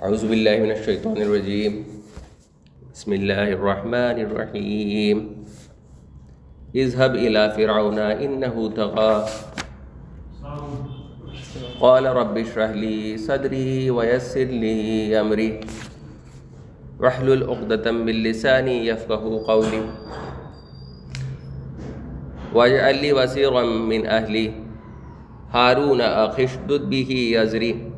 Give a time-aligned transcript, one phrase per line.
[0.00, 1.74] اعوذ باللہ من الشیطان الرجیم.
[2.92, 5.18] بسم اللہ الرحمن الرحیم
[6.74, 9.24] اذهب الى فرعون انه طغى.
[11.80, 15.60] قال رب اشرح لي صدري ويسر لي امري
[17.00, 19.84] واحلل عقدة من لساني يفقهوا قولي
[22.54, 24.50] واجعل لي وزيرا من اهلي
[25.52, 27.89] هارون اخشدد به يزري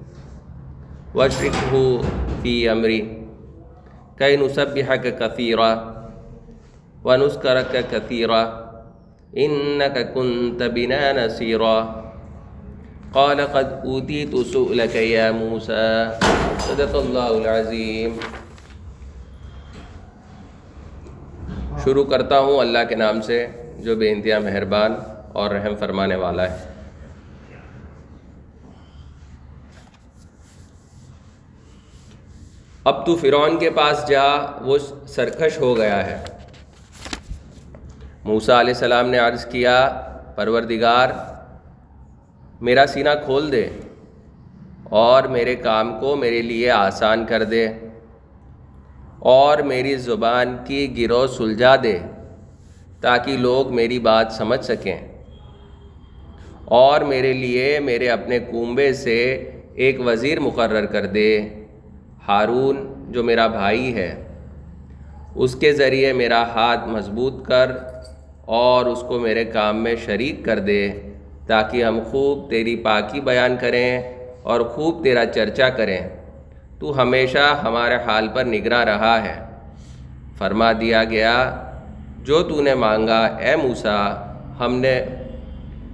[1.16, 2.00] اخي اشدد به ازري واشركه
[2.42, 3.00] في امري
[4.18, 5.72] كي نسبحك كثيرا
[7.04, 8.42] ونذكرك كثيرا
[9.36, 12.02] انك كنت بنا نصيرا.
[13.12, 16.08] قال قد اوتيت سؤلك يا موسى.
[16.58, 18.16] صدق الله العظيم.
[21.84, 23.46] شروع کرتا ہوں اللہ کے نام سے،
[23.78, 24.94] جو بے انتہا مہربان
[25.32, 26.71] اور رحم فرمانے والا ہے۔
[32.84, 34.24] اب تو فرعون کے پاس جا،
[34.60, 36.24] وہ سرکش ہو گیا ہے۔
[38.24, 40.02] موسیٰ علیہ السلام نے عرض کیا،
[40.36, 41.08] پروردگار،
[42.60, 43.68] میرا سینہ کھول دے
[44.84, 47.68] اور میرے کام کو میرے لیے آسان کر دے
[49.18, 51.98] اور میری زبان کی گروہ سلجھا دے
[53.00, 54.98] تاکہ لوگ میری بات سمجھ سکیں
[56.64, 59.18] اور میرے لیے میرے اپنے کنبے سے
[59.74, 61.48] ایک وزیر مقرر کر دے۔
[62.28, 64.22] ہارون جو میرا بھائی ہے،
[65.34, 67.72] اس کے ذریعے میرا ہاتھ مضبوط کر
[68.44, 70.90] اور اس کو میرے کام میں شریک کر دے
[71.46, 74.02] تاکہ ہم خوب تیری پاکی بیان کریں
[74.42, 76.00] اور خوب تیرا چرچا کریں۔
[76.78, 79.34] تو ہمیشہ ہمارے حال پر نگراں رہا ہے۔
[80.38, 81.56] فرما دیا گیا،
[82.24, 83.98] جو تو نے مانگا اے موسا
[84.60, 85.04] ہم نے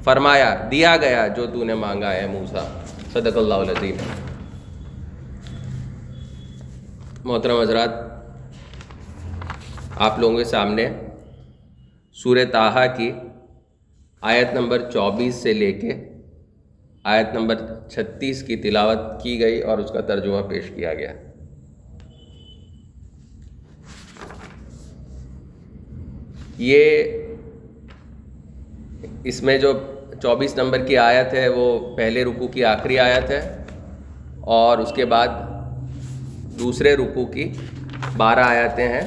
[0.05, 2.81] فرمایا، دیا گیا جو تو نے مانگا اے موسا
[3.13, 3.97] صدق اللہ العظیم۔
[7.29, 7.91] محترم حضرات،
[9.97, 10.89] آپ لوگوں کے سامنے
[12.17, 13.11] سورہ تاہا کی
[14.21, 15.93] آیت نمبر چوبیس سے لے کے
[17.05, 17.57] آیت نمبر
[17.91, 21.13] چھتیس کی تلاوت کی گئی اور اس کا ترجمہ پیش کیا گیا۔
[26.59, 27.25] یہ
[29.25, 29.73] اس میں جو
[30.23, 33.41] چوبیس نمبر کی آیت ہے، وہ پہلے رکو کی آخری آیت ہے
[34.59, 35.29] اور اس کے بعد
[36.59, 37.53] دوسرے رکو کی
[38.17, 39.07] بارہ آیتیں ہیں،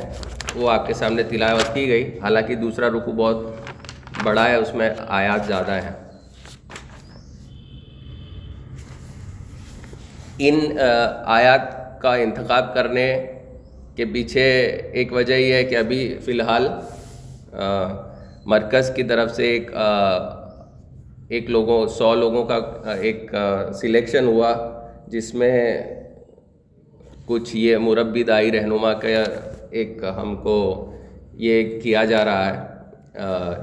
[0.55, 4.89] وہ آپ کے سامنے تلاوت کی گئی۔ حالانکہ دوسرا رکو بہت بڑا ہے، اس میں
[5.07, 5.91] آیات زیادہ ہیں۔
[10.37, 10.59] ان
[11.37, 13.07] آیات کا انتخاب کرنے
[13.95, 14.43] کے پیچھے
[14.93, 16.67] ایک وجہ یہ ہے کہ ابھی فی الحال
[18.45, 19.71] مرکز کی طرف سے ایک
[21.29, 22.57] ایک لوگوں، سو لوگوں کا
[22.99, 23.35] ایک
[23.81, 24.53] سلیکشن ہوا،
[25.07, 25.57] جس میں
[27.31, 29.23] کچھ یہ مربی دائی رہنما کا
[29.79, 30.57] ایک ہم کو
[31.43, 32.59] یہ کیا جا رہا ہے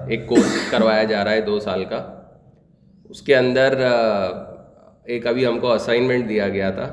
[0.09, 1.97] ایک کورس کروایا جا رہا ہے دو سال کا۔
[3.11, 3.75] اس کے اندر
[5.05, 6.87] ایک ابھی ہم کو اسائنمنٹ دیا گیا تھا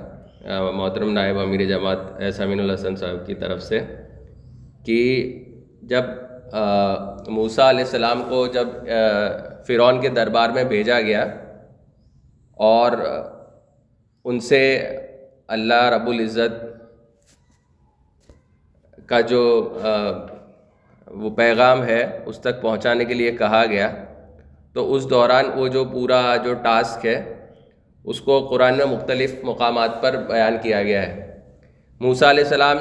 [0.73, 1.99] محترم نائب امیر جماعت
[2.35, 3.79] سمین الحسن صاحب کی طرف سے،
[4.85, 4.99] کہ
[5.83, 6.03] جب
[7.27, 8.67] موسیٰ علیہ السلام کو جب
[9.67, 11.23] فرعون کے دربار میں بھیجا گیا
[12.57, 12.91] اور
[14.25, 14.61] ان سے
[15.47, 16.53] اللہ رب العزت
[19.05, 19.41] کا جو
[21.07, 23.89] وہ پیغام ہے، اس تک پہنچانے کے لیے کہا گیا۔
[24.73, 27.17] تو اس دوران وہ جو پورا جو ٹاسک ہے،
[28.03, 31.13] اس کو قرآن میں مختلف مقامات پر بیان کیا گیا ہے۔
[31.99, 32.77] موسیٰ علیہ السلام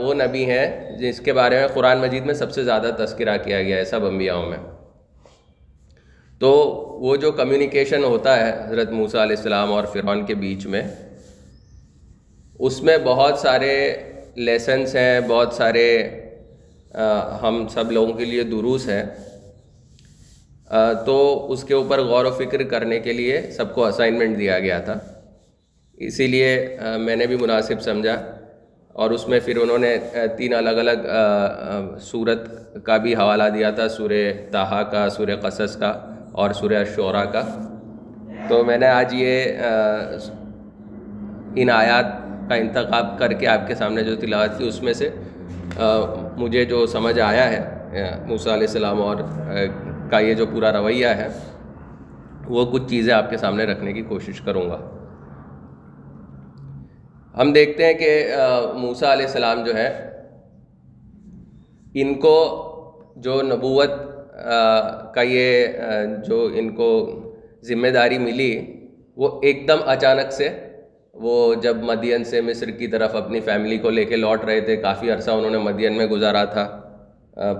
[0.00, 3.62] وہ نبی ہیں جس کے بارے میں قرآن مجید میں سب سے زیادہ تذکرہ کیا
[3.62, 4.58] گیا ہے سب انبیاؤں میں۔
[6.38, 6.50] تو
[7.00, 10.82] وہ جو کمیونیکیشن ہوتا ہے حضرت موسیٰ علیہ السلام اور فرعون کے بیچ میں
[12.58, 13.96] اس میں بہت سارے
[14.34, 16.08] لیسنس ہیں، بہت سارے
[17.42, 19.04] ہم سب لوگوں کے لیے دروس ہیں۔
[21.06, 24.78] تو اس کے اوپر غور و فکر کرنے کے لیے سب کو اسائنمنٹ دیا گیا
[24.78, 24.98] تھا۔
[25.94, 28.16] اسی لیے میں نے بھی مناسب سمجھا۔
[28.92, 29.96] اور اس میں پھر انہوں نے
[30.38, 31.08] تین الگ الگ
[32.00, 32.40] صورت
[32.84, 34.10] کا بھی حوالہ دیا تھا سور
[34.50, 37.42] تاہا کا سور قصص کا اور سور شعرا کا۔
[38.48, 39.44] تو میں نے آج یہ
[41.56, 45.08] ان آیات کا انتخاب کر کے آپ کے سامنے جو تلاوت کی اس میں سے
[46.38, 47.60] مجھے جو سمجھ آیا ہے
[48.26, 49.16] موسیٰ علیہ السلام اور
[50.10, 51.28] کا یہ جو پورا رویہ ہے،
[52.48, 54.78] وہ کچھ چیزیں آپ کے سامنے رکھنے کی کوشش کروں گا۔
[57.34, 58.10] ہم دیکھتے ہیں کہ
[58.74, 59.88] موسیٰ علیہ السلام جو ہے،
[61.94, 62.36] ان کو
[63.16, 63.90] جو نبوت
[65.14, 65.66] کا یہ
[66.26, 66.88] جو ان کو
[67.64, 68.54] ذمہ داری ملی،
[69.16, 70.48] وہ ایک دم اچانک سے
[71.20, 74.76] وہ جب مدین سے مصر کی طرف اپنی فیملی کو لے کے لوٹ رہے تھے،
[74.76, 76.80] کافی عرصہ انہوں نے مدین میں گزارا تھا۔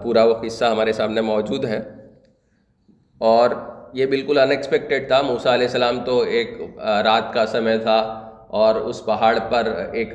[0.02, 1.80] پورا وہ قصہ ہمارے سامنے موجود ہے۔
[3.18, 3.50] اور
[3.92, 8.74] یہ بالکل ان ایکسپیکٹڈ تھا۔ موسیٰ علیہ السلام تو ایک رات کا سمے تھا اور
[8.74, 10.14] اس پہاڑ پر ایک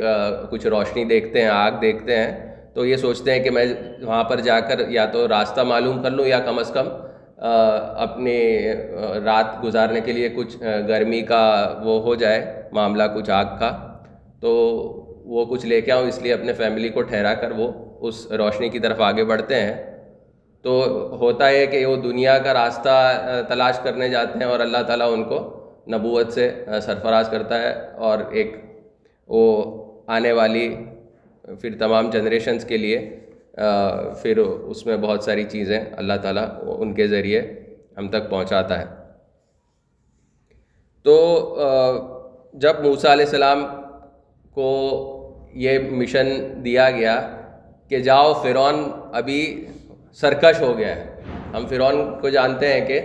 [0.51, 3.65] کچھ روشنی دیکھتے ہیں، آگ دیکھتے ہیں۔ تو یہ سوچتے ہیں کہ میں
[4.01, 6.87] وہاں پر جا کر یا تو راستہ معلوم کر لوں یا کم از کم
[7.97, 8.73] اپنے
[9.25, 10.57] رات گزارنے کے لیے کچھ
[10.87, 14.01] گرمی کا وہ ہو جائے۔ معاملہ کچھ آگ کا،
[14.39, 14.49] تو
[15.25, 18.69] وہ کچھ لے کے آؤں اس لیے اپنے فیملی کو ٹھہرا کر وہ اس روشنی
[18.69, 19.91] کی طرف آگے بڑھتے ہیں۔
[20.61, 20.83] تو
[21.19, 23.15] ہوتا ہے کہ وہ دنیا کا راستہ
[23.47, 25.57] تلاش کرنے جاتے ہیں اور اللہ تعالیٰ ان کو
[25.87, 28.55] نبوت سے سرفراز کرتا ہے۔ اور ایک
[29.27, 29.73] وہ
[30.07, 30.75] آنے والی،
[31.61, 33.19] پھر تمام جنریشنز کے لیے
[34.21, 36.45] پھر اس میں بہت ساری چیزیں اللہ تعالیٰ
[36.77, 37.41] ان کے ذریعے
[37.97, 38.85] ہم تک پہنچاتا ہے۔
[41.03, 41.17] تو
[42.53, 43.65] جب موسیٰ علیہ السلام
[44.53, 44.67] کو
[45.53, 46.27] یہ مشن
[46.65, 47.29] دیا گیا
[47.89, 49.65] کہ جاؤ فرعون ابھی
[50.13, 51.21] سرکش ہو گیا ہے۔
[51.53, 53.01] ہم فرعون کو جانتے ہیں کہ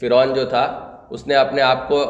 [0.00, 2.04] فرعون جو تھا، اس نے اپنے آپ کو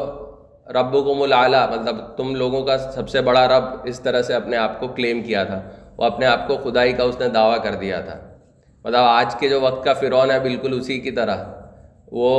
[0.67, 4.57] رب کو ملالا مطلب تم لوگوں کا سب سے بڑا رب، اس طرح سے اپنے
[4.57, 5.61] آپ کو کلیم کیا تھا۔
[5.97, 8.19] وہ اپنے آپ کو خدائی کا اس نے دعویٰ کر دیا تھا۔
[8.83, 11.37] مطلب آج کے جو وقت کا فرعون ہے، بالکل اسی کی طرح۔
[12.11, 12.33] وہ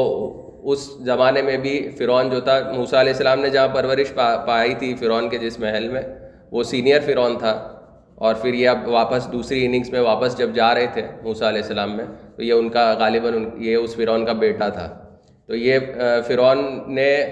[0.62, 4.74] اس زمانے میں بھی فرعون جو تھا، موسیٰ علیہ السلام نے جہاں پرورش پا، پائی
[4.74, 6.02] تھی فرعون کے جس محل میں،
[6.50, 7.74] وہ سینئر فرعون تھا۔
[8.14, 11.62] اور پھر یہ اب واپس دوسری اننگس میں واپس جب جا رہے تھے موسیٰ علیہ
[11.62, 12.04] السلام میں،
[12.36, 15.04] تو یہ ان کا غالباً یہ اس فرعون کا بیٹا تھا۔
[15.46, 15.78] تو یہ
[16.26, 17.24] فرعون نے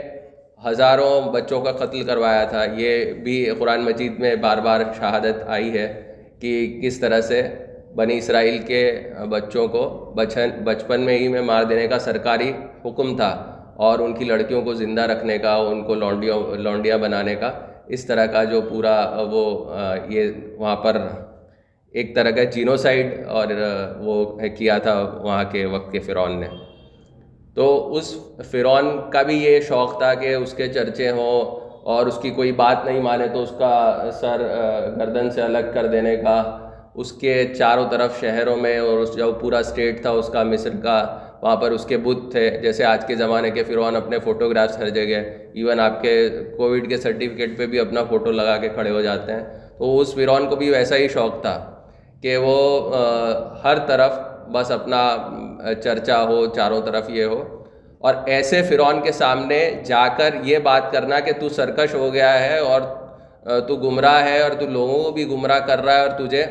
[0.67, 5.79] ہزاروں بچوں کا قتل کروایا تھا۔ یہ بھی قرآن مجید میں بار بار شہادت آئی
[5.79, 7.43] ہے کہ کس طرح سے
[7.97, 8.81] بنی اسرائیل کے
[9.31, 9.83] بچوں کو
[10.17, 12.51] بچن بچپن میں ہی میں مار دینے کا سرکاری
[12.85, 13.29] حکم تھا
[13.77, 17.51] اور ان کی لڑکیوں کو زندہ رکھنے کا، ان کو لونڈیوں لونڈیاں بنانے کا،
[17.87, 18.97] اس طرح کا جو پورا
[19.31, 19.45] وہ
[20.09, 20.97] یہ وہاں پر
[21.95, 23.47] ایک طرح کا جینوسائڈ اور
[23.99, 24.25] وہ
[24.59, 26.47] کیا تھا وہاں کے وقت کے فرعون نے۔
[27.55, 28.15] تو اس
[28.51, 31.61] فرعون کا بھی یہ شوق تھا کہ اس کے چرچے ہوں
[31.93, 34.43] اور اس کی کوئی بات نہیں مانے تو اس کا سر
[34.99, 36.37] گردن سے الگ کر دینے کا۔
[36.97, 40.71] اس کے چاروں طرف شہروں میں اور اس جو پورا اسٹیٹ تھا، اس کا مصر
[40.83, 40.97] کا،
[41.43, 44.89] وہاں پر اس کے بت تھے۔ جیسے آج کے زمانے کے فرعون اپنے فوٹوگرافس ہر
[44.89, 45.21] جگہ
[45.55, 49.33] ایون آپ کے کووڈ کے سرٹیفکیٹ پہ بھی اپنا فوٹو لگا کے کھڑے ہو جاتے
[49.33, 49.45] ہیں۔
[49.79, 51.57] تو اس فرعون کو بھی ویسا ہی شوق تھا
[52.23, 52.57] کہ وہ
[53.65, 54.19] ہر طرف
[54.53, 55.03] بس اپنا
[55.83, 57.43] چرچا ہو، چاروں طرف یہ ہو۔
[57.99, 62.33] اور ایسے فرعون کے سامنے جا کر یہ بات کرنا کہ تو سرکش ہو گیا
[62.41, 62.81] ہے اور
[63.69, 66.45] تو گمراہ ہے اور تو لوگوں کو بھی گمراہ کر رہا ہے اور تجھے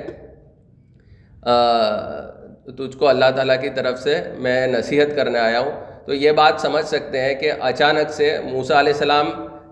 [1.46, 5.72] تجھ کو اللہ تعالیٰ کی طرف سے میں نصیحت کرنے آیا ہوں۔
[6.06, 9.30] تو یہ بات سمجھ سکتے ہیں کہ اچانک سے موسیٰ علیہ السلام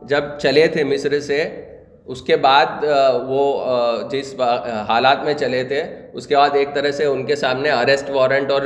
[0.08, 1.44] جب چلے تھے مصر سے،
[2.06, 2.84] اس کے بعد
[3.28, 3.44] وہ
[4.12, 4.34] جس
[4.88, 5.84] حالات میں چلے تھے،
[6.14, 8.62] اس کے بعد ایک طرح سے ان کے سامنے اریسٹ وارنٹ اور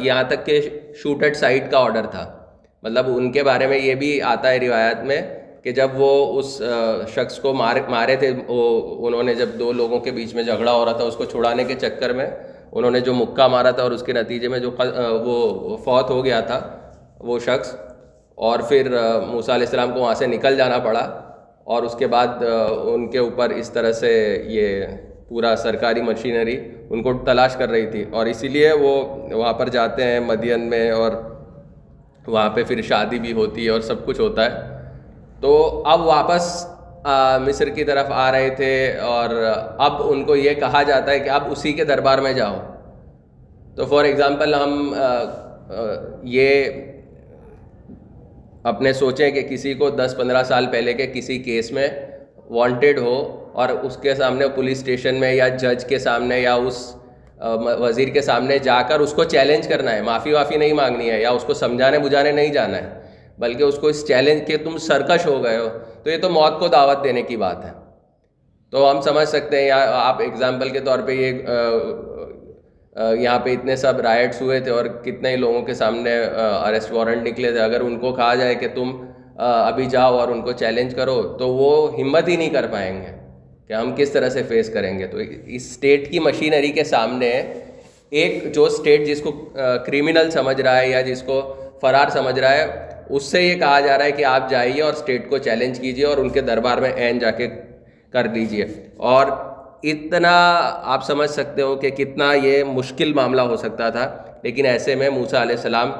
[0.00, 0.60] یہاں تک کہ
[1.02, 2.24] شوٹڈ سائٹ کا آرڈر تھا۔
[2.82, 5.20] مطلب ان کے بارے میں یہ بھی آتا ہے روایت میں
[5.64, 6.60] کہ جب وہ اس
[7.14, 10.72] شخص کو مار، مارے تھے، وہ انہوں نے جب دو لوگوں کے بیچ میں جھگڑا
[10.72, 12.26] ہو رہا تھا، اس کو چھڑانے کے چکر میں
[12.72, 14.70] انہوں نے جو مکہ مارا تھا اور اس کے نتیجے میں جو
[15.24, 16.60] وہ فوت ہو گیا تھا،
[17.20, 17.74] وہ شخص،
[18.38, 18.90] اور پھر
[19.26, 21.00] موسیٰ علیہ السلام کو وہاں سے نکل جانا پڑا
[21.64, 22.42] اور اس کے بعد
[22.84, 24.12] ان کے اوپر اس طرح سے
[24.48, 24.86] یہ
[25.28, 26.56] پورا سرکاری مشینری
[26.90, 28.92] ان کو تلاش کر رہی تھی اور اسی لیے وہ
[29.32, 31.12] وہاں پر جاتے ہیں مدین میں اور
[32.26, 34.73] وہاں پہ پھر شادی بھی ہوتی ہے اور سب کچھ ہوتا ہے۔
[35.44, 36.44] تو اب واپس
[37.46, 39.30] مصر کی طرف آ رہے تھے اور
[39.78, 42.56] اب ان کو یہ کہا جاتا ہے کہ اب اسی کے دربار میں جاؤ۔
[43.76, 44.94] تو فار ایگزامپل ہم
[46.22, 46.64] یہ
[48.62, 51.88] اپنے سوچیں کہ کسی کو دس پندرہ سال پہلے کے کسی کیس میں
[52.50, 53.16] وانٹیڈ ہو
[53.52, 56.94] اور اس کے سامنے پولیس اسٹیشن میں یا جج کے سامنے یا اس
[57.78, 61.20] وزیر کے سامنے جا کر اس کو چیلنج کرنا ہے، معافی وافی نہیں مانگنی ہے
[61.22, 63.02] یا اس کو سمجھانے بجھانے نہیں جانا ہے۔
[63.38, 65.68] بلکہ اس کو اس چیلنج کے تم سرکش ہو گئے ہو۔
[66.02, 67.70] تو یہ تو موت کو دعوت دینے کی بات ہے۔
[68.72, 71.32] تو ہم سمجھ سکتے ہیں یا آپ اگزامپل کے طور پہ یہ
[73.20, 76.12] یہاں پہ اتنے سب رائٹس ہوئے تھے اور کتنے ہی لوگوں کے سامنے
[76.66, 78.90] اریسٹ وارنٹ نکلے تھے۔ اگر ان کو کہا جائے کہ تم
[79.38, 83.12] ابھی جاؤ اور ان کو چیلنج کرو، تو وہ ہمت ہی نہیں کر پائیں گے
[83.68, 87.30] کہ ہم کس طرح سے فیس کریں گے۔ تو اس اسٹیٹ کی مشینری کے سامنے
[88.10, 89.32] ایک جو اسٹیٹ جس کو
[89.86, 91.40] کریمنل سمجھ رہا ہے یا جس کو
[91.80, 92.66] فرار سمجھ رہا ہے
[93.10, 96.04] اس سے یہ کہا جا رہا ہے کہ آپ جائیے اور اسٹیٹ کو چیلنج کیجیے
[96.06, 97.48] اور ان کے دربار میں عین جا کے
[98.12, 99.26] کر لیجیے۔ اور
[99.82, 100.32] اتنا
[100.94, 104.06] آپ سمجھ سکتے ہو کہ کتنا یہ مشکل معاملہ ہو سکتا تھا،
[104.42, 105.90] لیکن ایسے میں موسیٰ علیہ السلام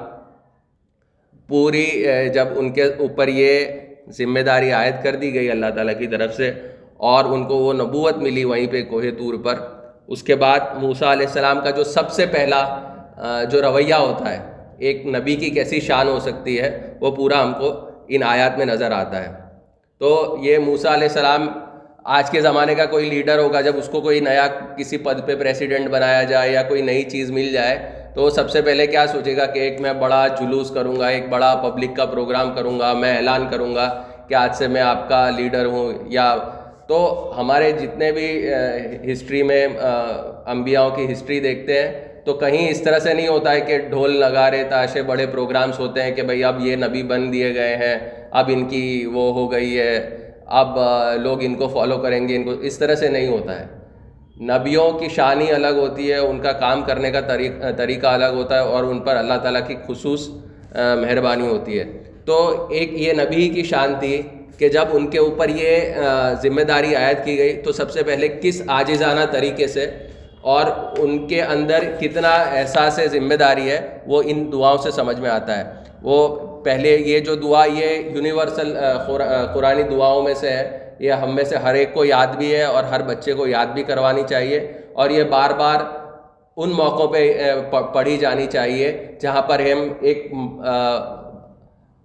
[1.48, 1.86] پوری
[2.34, 3.64] جب ان کے اوپر یہ
[4.08, 6.50] ذمہ داری عائد کر دی گئی اللہ تعالیٰ کی طرف سے
[7.10, 9.54] اور ان کو وہ نبوت ملی وہیں پہ کوہ طور پر،
[10.06, 14.38] اس کے بعد موسیٰ علیہ السلام کا جو سب سے پہلا جو رویہ ہوتا ہے
[14.78, 17.72] ایک نبی کی کیسی شان ہو سکتی ہے، وہ پورا ہم کو
[18.08, 19.32] ان آیات میں نظر آتا ہے۔
[20.00, 21.48] تو یہ موسیٰ علیہ السلام
[22.14, 24.46] آج کے زمانے کا کوئی لیڈر ہوگا، جب اس کو کوئی نیا
[24.78, 27.78] کسی پد پہ پریسیڈنٹ بنایا جائے یا کوئی نئی چیز مل جائے،
[28.14, 31.28] تو سب سے پہلے کیا سوچے گا کہ ایک میں بڑا جلوس کروں گا، ایک
[31.28, 33.88] بڑا پبلک کا پروگرام کروں گا، میں اعلان کروں گا
[34.28, 36.34] کہ آج سے میں آپ کا لیڈر ہوں یا
[36.86, 36.98] تو
[37.38, 38.28] ہمارے جتنے بھی
[39.12, 39.66] ہسٹری میں
[40.46, 41.92] انبیاؤں کی ہسٹری دیکھتے ہیں
[42.24, 45.78] تو کہیں اس طرح سے نہیں ہوتا ہے کہ ڈھول لگا رہے، تاشے بڑے پروگرامس
[45.78, 47.94] ہوتے ہیں کہ بھائی اب یہ نبی بن دیے گئے ہیں،
[48.30, 49.96] اب ان کی وہ ہو گئی ہے،
[50.60, 50.78] اب
[51.22, 53.66] لوگ ان کو فالو کریں گے، ان کو اس طرح سے نہیں ہوتا ہے۔
[54.44, 57.20] نبیوں کی شانی الگ ہوتی ہے، ان کا کام کرنے کا
[57.76, 60.28] طریقہ الگ ہوتا ہے اور ان پر اللہ تعالیٰ کی خصوص
[60.74, 61.84] مہربانی ہوتی ہے۔
[62.24, 64.20] تو ایک یہ نبی کی شان تھی
[64.58, 66.00] کہ جب ان کے اوپر یہ
[66.42, 69.86] ذمہ داری عائد کی گئی تو سب سے پہلے کس عاجزانہ طریقے سے
[70.44, 70.64] اور
[70.98, 75.58] ان کے اندر کتنا احساس ذمہ داری ہے، وہ ان دعاؤں سے سمجھ میں آتا
[75.58, 75.64] ہے۔
[76.02, 78.78] وہ پہلے یہ جو دعا، یہ یونیورسل
[79.54, 82.64] قرآن دعاؤں میں سے ہے۔ یہ ہم میں سے ہر ایک کو یاد بھی ہے
[82.64, 85.80] اور ہر بچے کو یاد بھی کروانی چاہیے۔ اور یہ بار بار
[86.56, 87.44] ان موقعوں پہ
[87.94, 90.32] پڑھی جانی چاہیے، جہاں پر ہم ایک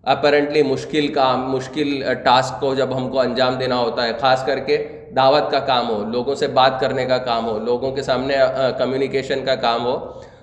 [0.03, 4.59] اپرنٹلی مشکل کام، مشکل ٹاسک کو جب ہم کو انجام دینا ہوتا ہے، خاص کر
[4.59, 8.35] کے دعوت کا کام ہو، لوگوں سے بات کرنے کا کام ہو، لوگوں کے سامنے
[8.77, 9.97] کمیونیکیشن کا کام ہو،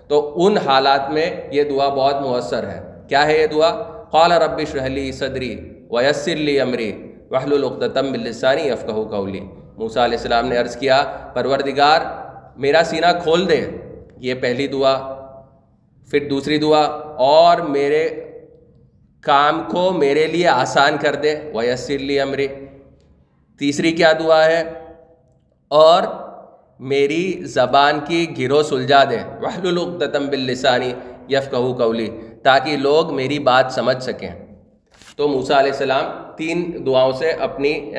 [0.09, 3.71] تو ان حالات میں یہ دعا بہت مؤثر ہے۔ کیا ہے یہ دعا؟
[4.11, 5.57] قال ربش رحلی صدری
[5.91, 6.93] ویسر لی امری
[7.31, 9.41] وحل العقدم بلسانی افقہ کولی
[9.79, 11.03] موسیٰ علیہ السلام نے عرض کیا،
[11.35, 12.01] پروردگار،
[12.57, 13.61] میرا سینہ کھول دے۔
[14.19, 14.95] یہ پہلی دعا،
[16.11, 16.83] پھر دوسری دعا،
[17.25, 18.09] اور میرے
[19.21, 22.47] کام کو میرے لیے آسان کر دے۔ ویسر لی امری
[23.59, 24.63] تیسری کیا دعا ہے؟
[25.71, 26.03] اور
[26.81, 30.93] میری زبان کی گرو سلجھا دے وحل العقدم بلسانی
[31.29, 32.09] یفقہ کولی
[32.43, 34.31] تاکہ لوگ میری بات سمجھ سکیں۔
[35.17, 36.05] تو موسیٰ علیہ السلام
[36.37, 37.93] تین دعاؤں سے اپنی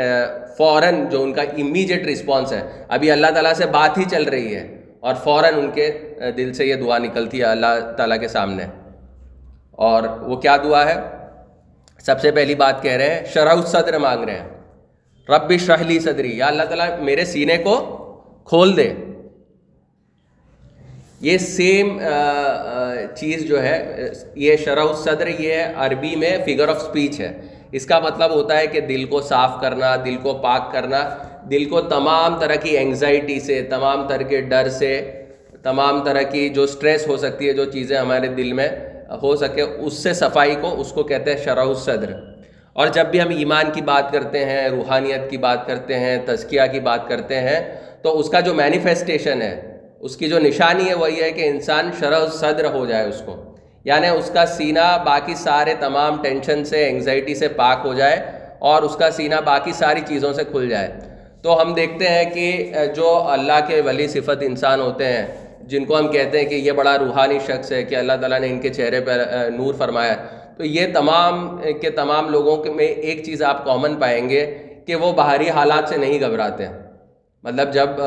[0.57, 4.55] فوراً جو ان کا امیجیٹ رسپانس ہے، ابھی اللہ تعالیٰ سے بات ہی چل رہی
[4.55, 5.91] ہے، اور فوراً ان کے
[6.37, 8.65] دل سے یہ دعا نکلتی ہے اللہ تعالیٰ کے سامنے۔
[9.71, 10.95] اور وہ کیا دعا ہے؟
[12.05, 14.56] سب سے پہلی بات کہہ رہے ہیں، شرح صدر مانگ رہے ہیں۔
[15.29, 17.97] رب شرحلی صدری۔ یا اللہ تعالیٰ میرے سینے کو
[18.45, 18.93] کھول دے۔
[21.21, 22.01] یہ سیم
[23.15, 27.37] چیز جو ہے، یہ شرح الصدر، یہ عربی میں فگر آف سپیچ ہے۔
[27.71, 31.17] اس کا مطلب ہوتا ہے کہ دل کو صاف کرنا، دل کو پاک کرنا۔
[31.49, 35.23] دل کو تمام طرح کی انگزائٹی سے، تمام طرح کے ڈر سے،
[35.63, 38.69] تمام طرح کی جو سٹریس ہو سکتی ہے، جو چیزیں ہمارے دل میں
[39.23, 42.36] ہو سکے، اس سے صفائی کو، اس کو کہتے ہیں شرح الصدر۔
[42.77, 46.61] اور جب بھی ہم ایمان کی بات کرتے ہیں، روحانیت کی بات کرتے ہیں، تزکیہ
[46.71, 47.59] کی بات کرتے ہیں،
[48.01, 51.89] تو اس کا جو مینیفیسٹیشن ہے، اس کی جو نشانی ہے وہی ہے کہ انسان
[51.99, 53.35] شرح صدر ہو جائے اس کو۔
[53.83, 58.17] یعنی اس کا سینہ باقی سارے تمام ٹینشن سے انگزائٹی سے پاک ہو جائے
[58.59, 60.89] اور اس کا سینہ باقی ساری چیزوں سے کھل جائے۔
[61.41, 65.25] تو ہم دیکھتے ہیں کہ جو اللہ کے ولی صفت انسان ہوتے ہیں،
[65.61, 68.47] جن کو ہم کہتے ہیں کہ یہ بڑا روحانی شخص ہے، کہ اللہ تعالیٰ نے
[68.47, 69.23] ان کے چہرے پر
[69.57, 70.15] نور فرمایا
[70.57, 74.45] تو یہ تمام، کے تمام لوگوں میں ایک چیز آپ کامن پائیں گے
[74.87, 76.67] کہ وہ باہری حالات سے نہیں گھبراتے
[77.43, 77.99] مطلب جب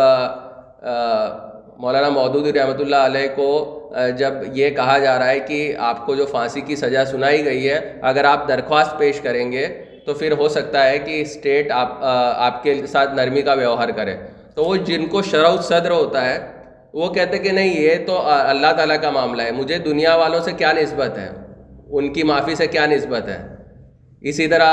[1.79, 3.77] مولانا مودود رحمۃ اللہ علیہ کو
[4.19, 7.69] جب یہ کہا جا رہا ہے کہ آپ کو جو پھانسی کی سزا سنائی گئی
[7.69, 9.67] ہے، اگر آپ درخواست پیش کریں گے
[10.07, 14.17] تو پھر ہو سکتا ہے کہ اسٹیٹ آپ آپ کے ساتھ نرمی کا ویوہار کرے۔
[14.55, 16.39] تو وہ جن کو شرع صدر ہوتا ہے،
[16.95, 20.53] وہ کہتے کہ نہیں، یہ تو اللہ تعالیٰ کا معاملہ ہے، مجھے دنیا والوں سے
[20.53, 21.29] کیا نسبت ہے؟
[21.93, 23.41] ان کی معافی سے کیا نسبت ہے؟
[24.23, 24.71] اسی طرح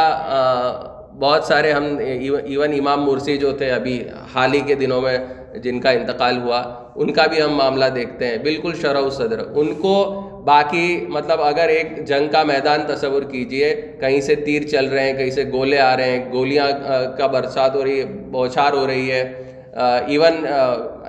[1.19, 4.01] بہت سارے ہم ایون امام مرسی جو تھے ابھی
[4.33, 5.17] حال ہی کے دنوں میں
[5.63, 6.59] جن کا انتقال ہوا،
[6.95, 9.95] ان کا بھی ہم معاملہ دیکھتے ہیں، بالکل شرح صدر۔ ان کو
[10.45, 15.13] باقی مطلب اگر ایک جنگ کا میدان تصور کیجیے، کہیں سے تیر چل رہے ہیں،
[15.13, 16.67] کہیں سے گولے آ رہے ہیں، گولیاں
[17.17, 19.23] کا برسات ہو رہی ہے، بوچھار ہو رہی ہے
[19.77, 20.45] ایون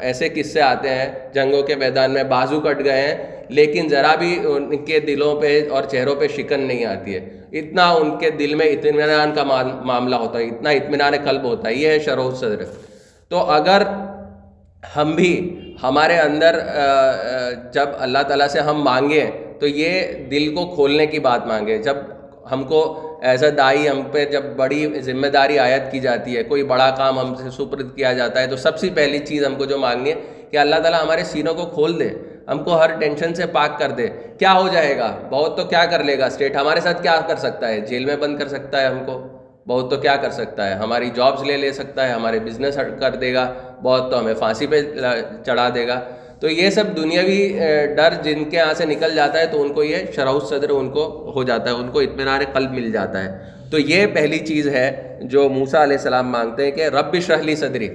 [0.00, 4.38] ایسے قصے آتے ہیں، جنگوں کے میدان میں بازو کٹ گئے ہیں، لیکن ذرا بھی
[4.46, 7.20] ان کے دلوں پہ اور چہروں پہ شکن نہیں آتی ہے۔
[7.58, 11.74] اتنا ان کے دل میں اطمینان کا معاملہ ہوتا ہے، اتنا اطمینان قلب ہوتا ہے۔
[11.74, 12.64] یہ ہے شرح صدر
[13.30, 13.82] تو اگر
[14.96, 15.32] ہم بھی
[15.82, 16.58] ہمارے اندر
[17.74, 21.96] جب اللہ تعالیٰ سے ہم مانگیں، تو یہ دل کو کھولنے کی بات مانگے جب
[22.52, 22.80] ہم کو
[23.22, 26.90] ایز اے دائی ہم پہ جب بڑی ذمہ داری عائد کی جاتی ہے، کوئی بڑا
[26.90, 29.78] کام ہم سے سپرد کیا جاتا ہے، تو سب سے پہلی چیز ہم کو جو
[29.78, 30.14] مانگنی ہے
[30.50, 32.08] کہ اللہ تعالیٰ ہمارے سینوں کو کھول دے،
[32.48, 34.08] ہم کو ہر ٹینشن سے پاک کر دے۔
[34.38, 37.36] کیا ہو جائے گا؟ بہت تو کیا کر لے گا؟ اسٹیٹ ہمارے ساتھ کیا کر
[37.36, 39.26] سکتا ہے؟ جیل میں بند کر سکتا ہے ہم کو۔
[39.66, 43.14] بہت تو کیا کر سکتا ہے؟ ہماری جابس لے لے سکتا ہے، ہمارے بزنس کر
[43.14, 44.82] دے گا۔ بہت تو ہمیں پھانسی پہ
[45.46, 46.00] چڑھا دے گا۔
[46.40, 47.58] تو یہ سب دنیاوی
[47.96, 50.90] ڈر جن کے یہاں سے نکل جاتا ہے تو ان کو یہ شرح صدر ان
[50.90, 53.38] کو ہو جاتا ہے، ان کو اطمینان قلب مل جاتا ہے۔
[53.70, 57.88] تو یہ پہلی چیز ہے جو موسا علیہ السلام مانگتے ہیں کہ رب شرحلی صدری،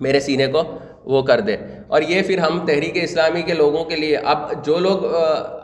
[0.00, 0.62] میرے سینے کو
[1.04, 1.56] وہ کر دے۔
[1.88, 5.14] اور یہ پھر ہم تحریک اسلامی کے لوگوں کے لیے، اب جو لوگ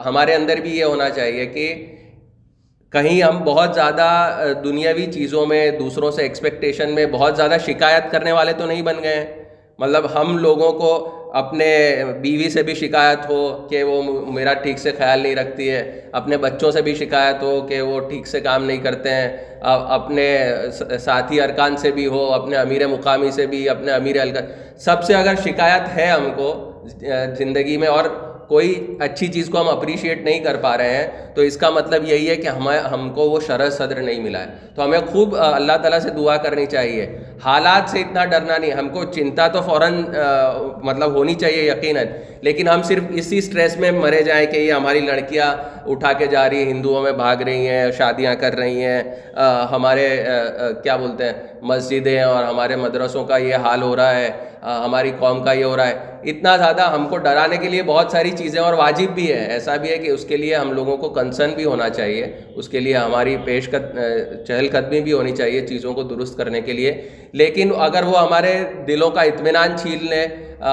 [0.06, 1.86] ہمارے اندر بھی یہ ہونا چاہیے کہ
[2.90, 4.08] کہیں ہم بہت زیادہ
[4.64, 8.94] دنیاوی چیزوں میں، دوسروں سے ایکسپیکٹیشن میں بہت زیادہ شکایت کرنے والے تو نہیں بن
[9.02, 9.41] گئے ہیں۔
[9.78, 10.92] مطلب ہم لوگوں کو
[11.34, 11.68] اپنے
[12.20, 14.02] بیوی سے بھی شکایت ہو کہ وہ
[14.32, 18.00] میرا ٹھیک سے خیال نہیں رکھتی ہے، اپنے بچوں سے بھی شکایت ہو کہ وہ
[18.00, 19.28] ٹھیک سے کام نہیں کرتے ہیں
[19.60, 20.26] اپنے
[21.00, 24.46] ساتھی ارکان سے بھی ہو، اپنے امیر مقامی سے بھی، اپنے امیر الکان
[24.78, 26.52] سب سے اگر شکایت ہے ہم کو
[27.38, 28.04] زندگی میں اور
[28.48, 32.08] کوئی اچھی چیز کو ہم اپریشیٹ نہیں کر پا رہے ہیں، تو اس کا مطلب
[32.08, 35.36] یہی ہے کہ ہمیں، ہم کو وہ شرح صدر نہیں ملا ہے۔ تو ہمیں خوب
[35.38, 37.06] اللہ تعالیٰ سے دعا کرنی چاہیے۔
[37.44, 40.04] حالات سے اتنا ڈرنا نہیں، ہم کو چنتا تو فوراً
[40.82, 42.06] مطلب ہونی چاہیے یقیناً۔
[42.40, 45.56] لیکن ہم صرف اسی سٹریس میں مرے جائیں کہ یہ ہماری لڑکیاں
[45.86, 49.02] اٹھا کے جا رہی ہیں، ہندوؤں میں بھاگ رہی ہیں، شادیاں کر رہی ہیں۔
[49.72, 50.24] ہمارے
[50.82, 51.32] کیا بولتے ہیں،
[51.62, 54.30] مسجدیں اور ہمارے مدرسوں کا یہ حال ہو رہا ہے۔
[54.62, 55.94] ہماری قوم کا یہ ہو رہا ہے۔
[56.24, 59.76] اتنا زیادہ ہم کو ڈرانے کے لیے بہت ساری چیزیں اور واجب بھی ہے ایسا
[59.76, 62.80] بھی ہے کہ اس کے لیے ہم لوگوں کو کنسرن بھی ہونا چاہیے۔ اس کے
[62.80, 63.98] لیے ہماری پیش قد
[64.48, 68.52] چہل قدمی بھی ہونی چاہیے چیزوں کو درست کرنے کے لیے۔ لیکن اگر وہ ہمارے
[68.86, 70.26] دلوں کا اطمینان چھین لیں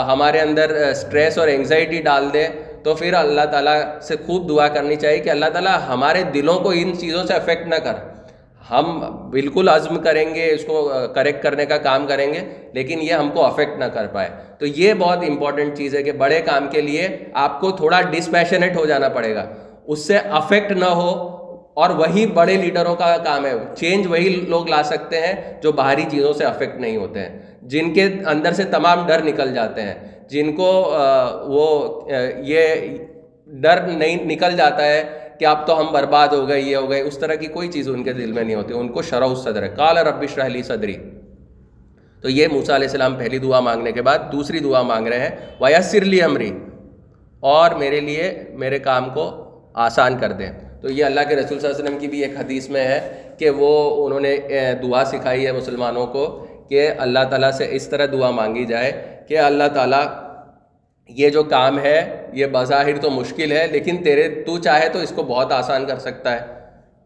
[0.07, 2.47] ہمارے اندر اسٹریس اور انگزائٹی ڈال دے،
[2.83, 6.71] تو پھر اللہ تعالیٰ سے خوب دعا کرنی چاہیے کہ اللہ تعالیٰ ہمارے دلوں کو
[6.75, 7.93] ان چیزوں سے افیکٹ نہ کر۔
[8.71, 8.99] ہم
[9.31, 12.39] بالکل عزم کریں گے، اس کو کریکٹ کرنے کا کام کریں گے،
[12.73, 16.11] لیکن یہ ہم کو افیکٹ نہ کر پائے۔ تو یہ بہت امپورٹنٹ چیز ہے کہ
[16.11, 19.45] بڑے کام کے لیے آپ کو تھوڑا ڈسپیشنیٹ ہو جانا پڑے گا۔
[19.87, 21.11] اس سے افیکٹ نہ ہو
[21.79, 26.05] اور وہی بڑے لیڈروں کا کام ہے چینج وہی لوگ لا سکتے ہیں جو باہری
[26.11, 29.93] چیزوں سے افیکٹ نہیں ہوتے ہیں۔ جن کے اندر سے تمام ڈر نکل جاتے ہیں۔
[30.29, 30.93] جن کو
[31.47, 32.01] وہ
[32.37, 32.65] یہ
[33.47, 35.03] ڈر نہیں نکل جاتا ہے
[35.39, 37.89] کہ اب تو ہم برباد ہو گئے، یہ ہو گئے۔ اس طرح کی کوئی چیز
[37.89, 40.95] ان کے دل میں نہیں ہوتی۔ ان کو شرح صدر ہے۔ کال ربش رحلی صدری۔
[42.21, 45.29] تو یہ موسا علیہ السلام پہلی دعا مانگنے کے بعد دوسری دعا مانگ رہے ہیں۔
[45.61, 46.51] ویسرلی امری
[47.39, 51.67] اور میرے لیے، میرے کام کو آسان کر دیں۔ تو یہ اللہ کے رسول صلی
[51.67, 52.99] اللہ علیہ وسلم کی بھی ایک حدیث میں ہے
[53.37, 54.35] کہ وہ انہوں نے
[54.83, 56.25] دعا سکھائی ہے مسلمانوں کو
[56.69, 58.91] کہ اللہ تعالیٰ سے اس طرح دعا مانگی جائے
[59.27, 60.03] کہ اللہ تعالیٰ،
[61.09, 65.11] یہ جو کام ہے، یہ بظاہر تو مشکل ہے، لیکن تیرے، تو چاہے تو اس
[65.15, 66.45] کو بہت آسان کر سکتا ہے۔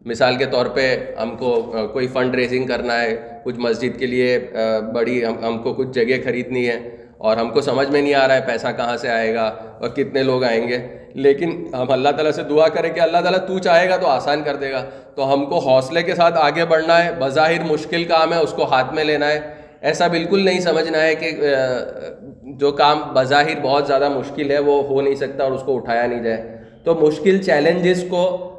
[0.06, 0.84] مثال کے طور پہ
[1.22, 1.54] ہم کو
[1.92, 4.38] کوئی فنڈ ریزنگ کرنا ہے، کچھ مسجد کے لیے
[4.94, 6.78] بڑی، ہم ہم کو کچھ جگہ خریدنی ہے۔
[7.18, 9.88] اور ہم کو سمجھ میں نہیں آ رہا ہے پیسہ کہاں سے آئے گا اور
[9.88, 10.78] کتنے لوگ آئیں گے۔
[11.14, 14.42] لیکن ہم اللہ تعالیٰ سے دعا کریں کہ اللہ تعالیٰ تو چاہے گا تو آسان
[14.44, 18.32] کر دے گا۔ تو ہم کو حوصلے کے ساتھ آگے بڑھنا ہے، بظاہر مشکل کام
[18.32, 19.40] ہے، اس کو ہاتھ میں لینا ہے۔
[19.80, 21.30] ایسا بالکل نہیں سمجھنا ہے کہ
[22.42, 26.06] جو کام بظاہر بہت زیادہ مشکل ہے، وہ ہو نہیں سکتا اور اس کو اٹھایا
[26.06, 28.50] نہیں جائے۔ تو مشکل چیلنجز کو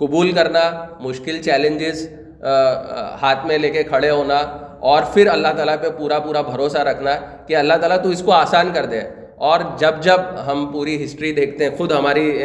[0.00, 2.08] قبول کرنا، مشکل چیلنجز
[3.22, 4.36] ہاتھ میں لے کے کھڑے ہونا
[4.80, 7.10] اور پھر اللہ تعالیٰ پہ پورا پورا بھروسہ رکھنا
[7.46, 9.00] کہ اللہ تعالیٰ تو اس کو آسان کر دے۔
[9.36, 12.42] اور جب جب ہم پوری ہسٹری دیکھتے ہیں، خود ہماری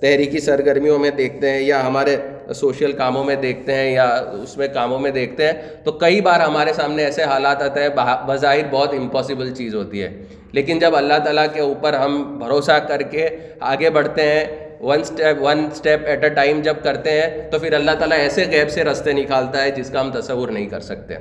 [0.00, 2.16] تحریکی سرگرمیوں میں دیکھتے ہیں یا ہمارے
[2.54, 4.04] سوشل کاموں میں دیکھتے ہیں یا
[4.42, 5.52] اس میں کاموں میں دیکھتے ہیں،
[5.84, 7.88] تو کئی بار ہمارے سامنے ایسے حالات آتے ہیں
[8.26, 13.02] بظاہر بہت امپاسبل چیز ہوتی ہے۔ لیکن جب اللہ تعالیٰ کے اوپر ہم بھروسہ کر
[13.02, 13.28] کے
[13.60, 17.72] آگے بڑھتے ہیں one step one step at a time جب کرتے ہیں تو پھر
[17.74, 21.16] اللہ تعالیٰ ایسے غیب سے رستے نکالتا ہے جس کا ہم تصور نہیں کر سکتے۔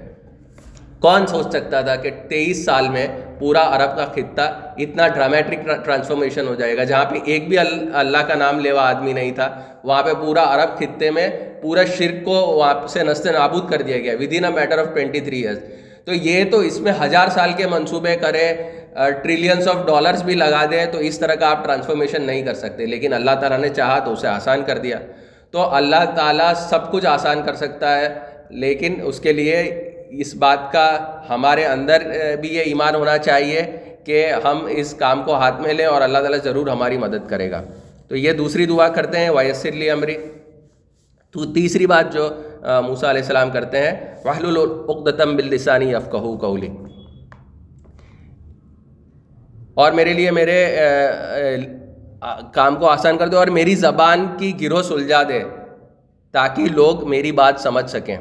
[1.01, 3.07] کون سوچ سکتا تھا کہ تیئیس سال میں
[3.39, 4.41] پورا عرب کا خطہ
[4.83, 9.13] اتنا ڈرامیٹک ٹرانسفارمیشن ہو جائے گا، جہاں پہ ایک بھی اللہ کا نام لیوا آدمی
[9.13, 9.49] نہیں تھا،
[9.83, 11.27] وہاں پہ پورا عرب خطے میں
[11.61, 15.19] پورا شرک کو وہاں سے نست نابود کر دیا گیا within a matter of twenty
[15.19, 15.59] three years
[16.05, 18.47] تو یہ تو اس میں ہزار سال کے منصوبے کرے
[19.23, 22.85] ٹریلینس آف ڈالرس بھی لگا دیں تو اس طرح کا آپ ٹرانسفارمیشن نہیں کر سکتے،
[22.85, 24.97] لیکن اللہ تعالیٰ نے چاہا تو اسے آسان کر دیا۔
[25.51, 28.07] تو اللہ تعالیٰ سب کچھ آسان کر سکتا ہے،
[28.63, 29.61] لیکن اس کے لیے
[30.21, 30.87] اس بات کا
[31.29, 32.01] ہمارے اندر
[32.41, 33.61] بھی یہ ایمان ہونا چاہیے
[34.05, 37.49] کہ ہم اس کام کو ہاتھ میں لیں اور اللہ تعالیٰ ضرور ہماری مدد کرے
[37.51, 37.61] گا۔
[38.07, 40.17] تو یہ دوسری دعا کرتے ہیں ویسر عمری
[41.35, 42.27] تو تیسری بات جو
[42.87, 43.93] موسا علیہ السلام کرتے ہیں
[44.25, 46.67] وحل العقدم باللسانی افقہ کولی
[49.77, 50.57] اور میرے لیے میرے
[52.53, 55.39] کام کو آسان کر دے اور میری زبان کی گروہ سلجھا دے
[56.33, 58.17] تاکہ لوگ میری بات سمجھ سکیں۔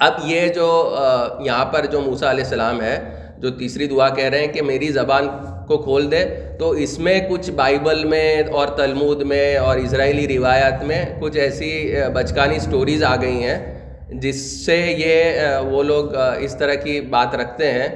[0.00, 0.96] اب یہ جو
[1.40, 2.96] یہاں پر جو موسا علیہ السلام ہے،
[3.38, 5.28] جو تیسری دعا کہہ رہے ہیں کہ میری زبان
[5.66, 6.24] کو کھول دے،
[6.58, 11.70] تو اس میں کچھ بائبل میں اور تلمود میں اور اسرائیلی روایات میں کچھ ایسی
[12.14, 13.58] بچکانی سٹوریز آ گئی ہیں
[14.20, 15.40] جس سے یہ
[15.70, 17.88] وہ لوگ اس طرح کی بات رکھتے ہیں۔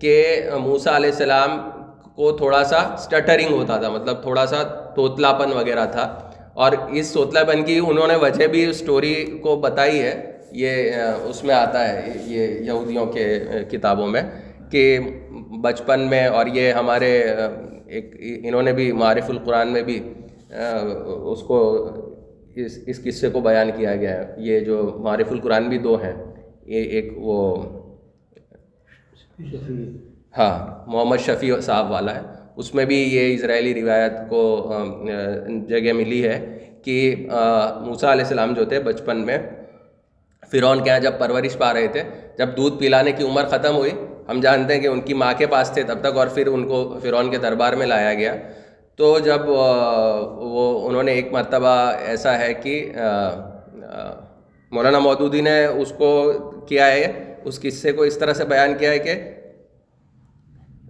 [0.00, 1.70] کہ موسا علیہ السلام
[2.14, 4.62] کو تھوڑا سا سٹٹرنگ ہوتا تھا مطلب تھوڑا سا
[4.96, 9.56] توتلا پن وغیرہ تھا۔ اور اس توتلا پن کی انہوں نے وجہ بھی اسٹوری کو
[9.56, 10.92] بتائی ہے۔ یہ
[11.24, 13.38] اس میں آتا ہے، یہ یہودیوں کے
[13.70, 14.22] کتابوں میں
[14.70, 14.98] کہ
[15.60, 17.34] بچپن میں اور یہ ہمارے
[17.86, 20.12] ایک، انہوں نے بھی معارف القرآن میں بھی
[21.30, 21.58] اس کو،
[22.56, 26.12] اس اس قصے کو بیان کیا گیا ہے۔ یہ جو معارف القرآن بھی دو ہیں،
[26.66, 27.56] یہ ایک وہ
[30.38, 32.20] ہاں محمد شفیع صاحب والا ہے۔
[32.56, 34.40] اس میں بھی یہ اسرائیلی روایت کو
[35.68, 36.38] جگہ ملی ہے
[36.84, 36.96] کہ
[37.80, 39.38] موسیٰ علیہ السلام جو تھے بچپن میں،
[40.50, 42.02] فرعون کے یہاں جب پرورش پا رہے تھے،
[42.38, 43.90] جب دودھ پلانے کی عمر ختم ہوئی،
[44.28, 46.66] ہم جانتے ہیں کہ ان کی ماں کے پاس تھے، تب تک اور پھر ان
[46.68, 48.34] کو فرعون کے دربار میں لایا گیا۔
[48.98, 52.74] تو جب وہ، انہوں نے ایک مرتبہ ایسا ہے کہ
[54.72, 56.10] مولانا مودودی نے اس کو
[56.68, 59.14] کیا ہے اس قصے کو اس طرح سے بیان کیا ہے کہ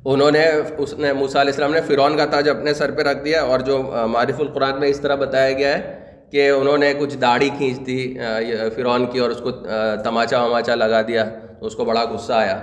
[0.04, 0.44] انہوں نے،
[0.78, 3.60] اس نے، موسیٰ علیہ السلام نے فرعون کا تاج اپنے سر پہ رکھ دیا اور
[3.60, 5.96] جو معرف القرآن میں اس طرح بتایا گیا ہے
[6.32, 8.14] کہ انہوں نے کچھ داڑھی کھینچ دی
[8.76, 9.50] فرعون کی اور اس کو
[10.04, 11.24] تماچا وماچا لگا دیا،
[11.60, 12.56] تو اس کو بڑا غصہ آیا،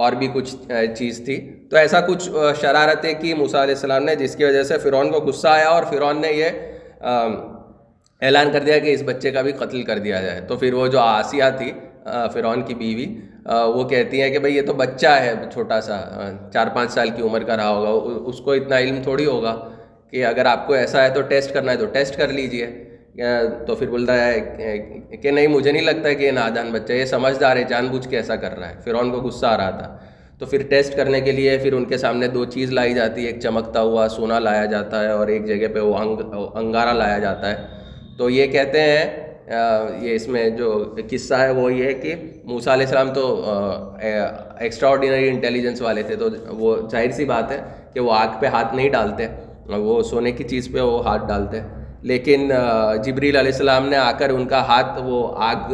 [0.00, 0.54] اور بھی کچھ
[0.98, 1.36] چیز تھی۔
[1.70, 2.28] تو ایسا کچھ
[2.60, 5.82] شرارتیں کی موسیٰ علیہ السلام نے، جس کی وجہ سے فرعون کو غصہ آیا اور
[5.90, 6.48] فرعون نے یہ
[8.22, 10.86] اعلان کر دیا کہ اس بچے کا بھی قتل کر دیا جائے۔ تو پھر وہ
[10.86, 11.72] جو آسیہ تھی
[12.32, 13.06] فرعون کی بیوی
[13.74, 16.00] وہ کہتی ہیں کہ بھائی یہ تو بچہ ہے، چھوٹا سا
[16.52, 19.56] چار پانچ سال کی عمر کا رہا ہوگا، اس کو اتنا علم تھوڑی ہوگا
[20.10, 22.66] کہ اگر آپ کو ایسا ہے تو ٹیسٹ کرنا ہے، تو ٹیسٹ کر لیجیے۔
[23.66, 24.40] تو پھر بولتا ہے
[25.22, 28.16] کہ نہیں، مجھے نہیں لگتا کہ یہ نادان بچہ، یہ سمجھدار ہے، جان بوجھ کے
[28.16, 29.96] ایسا کر رہا ہے۔ پھر ان کو غصہ آ رہا تھا۔
[30.38, 33.26] تو پھر ٹیسٹ کرنے کے لیے پھر ان کے سامنے دو چیز لائی جاتی ہے
[33.26, 35.96] ایک چمکتا ہوا سونا لایا جاتا ہے اور ایک جگہ پہ وہ
[36.54, 37.66] انگارہ لایا جاتا ہے۔
[38.18, 40.72] تو یہ کہتے ہیں یہ اس میں جو
[41.10, 43.24] قصہ ہے وہ یہ ہے کہ موسیٰ علیہ السلام تو
[43.98, 47.60] ایکسٹرا آرڈینری انٹیلیجنس والے تھے، تو وہ ظاہر سی بات ہے
[47.94, 49.26] کہ وہ آگ پہ ہاتھ نہیں ڈالتے،
[49.68, 51.60] وہ سونے کی چیز پہ وہ ہاتھ ڈالتے۔
[52.10, 52.50] لیکن
[53.04, 55.72] جبریل علیہ السلام نے آ کر ان کا ہاتھ وہ آگ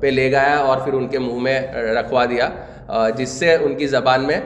[0.00, 1.60] پہ لے گیا اور پھر ان کے منہ میں
[1.98, 2.48] رکھوا دیا
[3.16, 4.40] جس سے ان کی زبان میں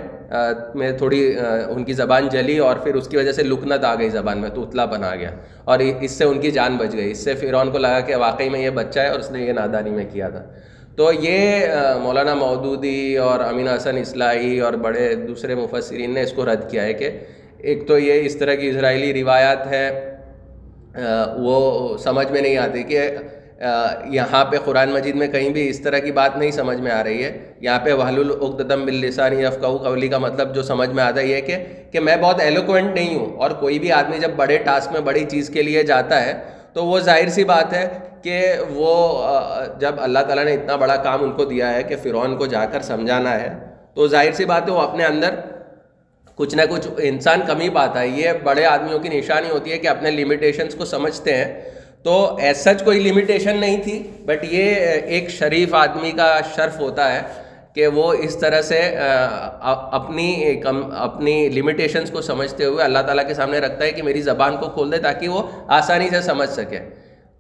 [0.75, 1.37] میں تھوڑی
[1.69, 4.51] ان کی زبان جلی اور پھر اس کی وجہ سے لکنت آ گئی زبان میں،
[4.51, 5.31] تو اتلا بنا گیا۔
[5.65, 8.49] اور اس سے ان کی جان بچ گئی۔ اس سے فرعون کو لگا کہ واقعی
[8.49, 10.43] میں یہ بچہ ہے اور اس نے یہ نادانی میں کیا تھا۔
[10.97, 11.67] تو یہ
[12.03, 16.83] مولانا مودودی اور امین حسن اصلاحی اور بڑے دوسرے مفسرین نے اس کو رد کیا
[16.83, 17.11] ہے کہ
[17.59, 20.15] ایک تو یہ اس طرح کی اسرائیلی روایات ہے
[21.37, 23.11] وہ سمجھ میں نہیں آتی کہ
[24.11, 27.03] یہاں پہ قرآن مجید میں کہیں بھی اس طرح کی بات نہیں سمجھ میں آ
[27.05, 31.21] رہی ہے۔ یہاں پہ وحل العقدم باللسانی افقہ قولی کا مطلب جو سمجھ میں آتا
[31.21, 31.57] ہے یہ کہ
[31.93, 35.25] کہ میں بہت ایلوکوینٹ نہیں ہوں اور کوئی بھی آدمی جب بڑے ٹاسک میں بڑی
[35.25, 36.33] چیز کے لیے جاتا ہے
[36.73, 37.89] تو وہ ظاہر سی بات ہے
[38.23, 38.41] کہ
[38.71, 38.93] وہ
[39.81, 42.65] جب اللہ تعالیٰ نے اتنا بڑا کام ان کو دیا ہے کہ فرعون کو جا
[42.65, 43.49] کر سمجھانا ہے،
[43.95, 45.35] تو ظاہر سی بات ہے وہ اپنے اندر
[46.35, 49.89] کچھ نہ کچھ انسان کمی پاتا ہے۔ یہ بڑے آدمیوں کی نشانی ہوتی ہے کہ
[49.89, 51.61] اپنے لمیٹیشنس کو سمجھتے ہیں۔
[52.09, 54.75] تو ایس سچ کوئی لمیٹیشن نہیں تھی بٹ یہ
[55.15, 57.21] ایک شریف آدمی کا شرف ہوتا ہے
[57.75, 58.79] کہ وہ اس طرح سے
[59.99, 64.21] اپنی کم، اپنی لمیٹیشنس کو سمجھتے ہوئے اللہ تعالیٰ کے سامنے رکھتا ہے کہ میری
[64.21, 65.43] زبان کو کھول دے تاکہ وہ
[65.79, 66.79] آسانی سے سمجھ سکے۔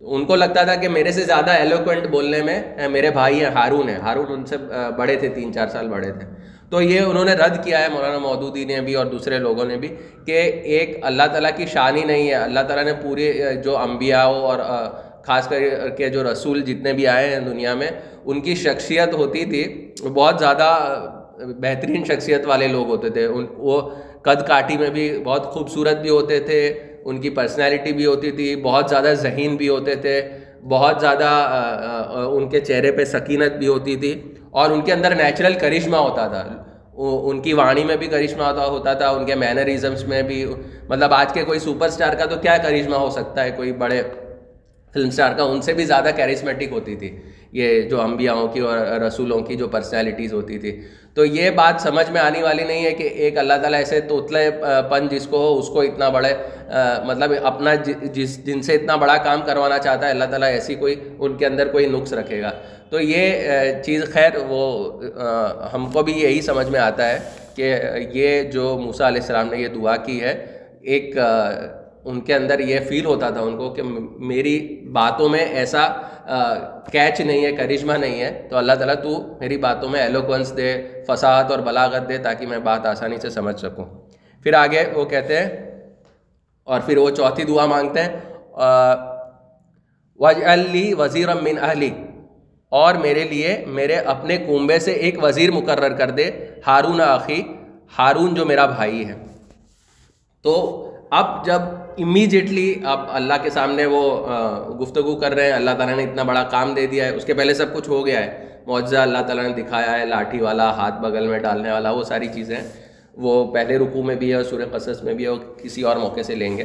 [0.01, 3.89] ان کو لگتا تھا کہ میرے سے زیادہ ایلوکوینٹ بولنے میں میرے بھائی ہیں، ہارون
[3.89, 4.57] ہیں۔ ہارون ان سے
[4.99, 6.27] بڑے تھے، تین چار سال بڑے تھے۔
[6.71, 9.77] تو یہ انہوں نے رد کیا ہے مولانا مودودی نے بھی اور دوسرے لوگوں نے
[9.77, 9.89] بھی
[10.27, 10.33] کہ
[10.65, 13.33] ایک اللہ تعالیٰ کی شان ہی نہیں ہے۔ اللہ تعالیٰ نے پورے
[13.65, 14.59] جو انبیاء اور
[15.27, 17.91] خاص کر کے جو رسول جتنے بھی آئے ہیں دنیا میں،
[18.25, 20.71] ان کی شخصیت ہوتی تھی۔ بہت زیادہ
[21.39, 23.91] بہترین شخصیت والے لوگ ہوتے تھے۔ ان، وہ
[24.23, 28.57] قد کاٹی میں بھی بہت خوبصورت بھی ہوتے تھے۔ ان کی پرسنالٹی بھی ہوتی تھی۔
[28.57, 30.23] بہت زیادہ ذہین بھی ہوتے تھے۔
[30.69, 31.29] بہت زیادہ
[32.33, 36.29] ان کے چہرے پہ سکینت بھی ہوتی تھی۔ اور ان کے اندر نیچرل کرشمہ ہوتا
[36.29, 40.47] تھا۔ ان کی وانی میں بھی کرشمہ ہوتا تھا، ان کے مینرزمس میں بھی۔
[40.89, 44.03] مطلب آج کے کوئی سپر اسٹار کا تو کیا کرشمہ ہو سکتا ہے؟ کوئی بڑے
[44.95, 47.17] فلم اسٹار کا، ان سے بھی زیادہ کیریسمیٹک ہوتی تھی۔
[47.53, 50.81] یہ جو انبیاؤں کی اور رسولوں کی جو پرسنالٹیز ہوتی تھی۔
[51.15, 54.51] تو یہ بات سمجھ میں آنے والی نہیں ہے کہ ایک اللہ تعالیٰ ایسے توتلے
[54.91, 56.33] پن جس کو ہو، اس کو اتنا بڑے
[57.05, 57.75] مطلب اپنا
[58.15, 61.47] جس جن سے اتنا بڑا کام کروانا چاہتا ہے، اللہ تعالیٰ ایسی کوئی، ان کے
[61.47, 62.51] اندر کوئی نقص رکھے گا۔
[62.91, 64.63] تو یہ چیز خیر وہ
[65.75, 67.19] ہم کو بھی یہی سمجھ میں آتا ہے
[67.57, 67.75] کہ
[68.13, 70.35] یہ جو موسیٰ علیہ السلام نے یہ دعا کی ہے،
[70.83, 71.17] ایک
[72.05, 74.59] ان کے اندر یہ فیل ہوتا تھا ان کو کہ میری
[74.93, 75.87] باتوں میں ایسا
[76.93, 80.71] کیچ نہیں ہے کرشمہ نہیں ہے، تو اللہ تعالیٰ تو میری باتوں میں ایلوکونس دے،
[81.07, 83.85] فساد اور بلاغت دے تاکہ میں بات آسانی سے سمجھ سکوں۔
[84.45, 85.49] پھر آگے وہ کہتے ہیں،
[86.67, 88.17] اور پھر وہ چوتھی دعا مانگتے ہیں
[90.21, 91.91] وج علی وزیر من اہلی
[92.73, 96.31] اور میرے لیے میرے اپنے کنبے سے ایک وزیر مقرر کر دے،
[96.67, 97.41] ہارون آخی،
[97.99, 99.15] ہارون جو میرا بھائی ہے۔
[100.45, 100.55] تو
[101.11, 101.61] اب جب
[101.99, 104.03] امیجیٹلی اب اللہ کے سامنے وہ
[104.81, 107.35] گفتگو کر رہے ہیں، اللہ تعالیٰ نے اتنا بڑا کام دے دیا ہے، اس کے
[107.35, 111.01] پہلے سب کچھ ہو گیا ہے۔ معجزہ اللہ تعالیٰ نے دکھایا ہے، لاٹھی والا، ہاتھ
[111.03, 112.57] بغل میں ڈالنے والا، وہ ساری چیزیں
[113.15, 116.23] وہ پہلے رکوع میں بھی ہے، سورہ قصص میں بھی ہے، وہ کسی اور موقع
[116.27, 116.65] سے لیں گے۔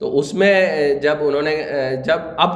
[0.00, 1.56] تو اس میں جب انہوں نے
[2.06, 2.50] جب اب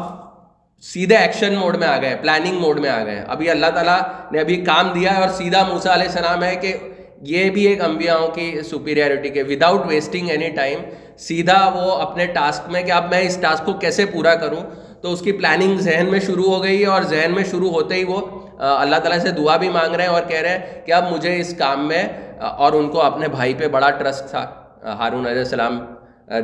[0.82, 3.98] سیدھے ایکشن موڈ میں آ گئے پلاننگ موڈ میں آ گئے۔ ابھی اللہ تعالیٰ
[4.32, 6.76] نے ابھی کام دیا ہے اور سیدھا موسا علیہ السلام ہے کہ
[7.20, 10.80] یہ بھی ایک انبیاؤں کی سپیریئرٹی کے وداؤٹ ویسٹنگ اینی ٹائم
[11.16, 14.60] سیدھا وہ اپنے ٹاسک میں کہ اب میں اس ٹاسک کو کیسے پورا کروں؟
[15.02, 17.94] تو اس کی پلاننگ ذہن میں شروع ہو گئی ہے اور ذہن میں شروع ہوتے
[17.94, 18.20] ہی وہ
[18.58, 21.40] اللہ تعالیٰ سے دعا بھی مانگ رہے ہیں اور کہہ رہے ہیں کہ اب مجھے
[21.40, 22.02] اس کام میں
[22.40, 24.44] اور ان کو اپنے بھائی پہ بڑا ٹرسٹ تھا۔
[24.84, 25.78] ہارون علیہ السلام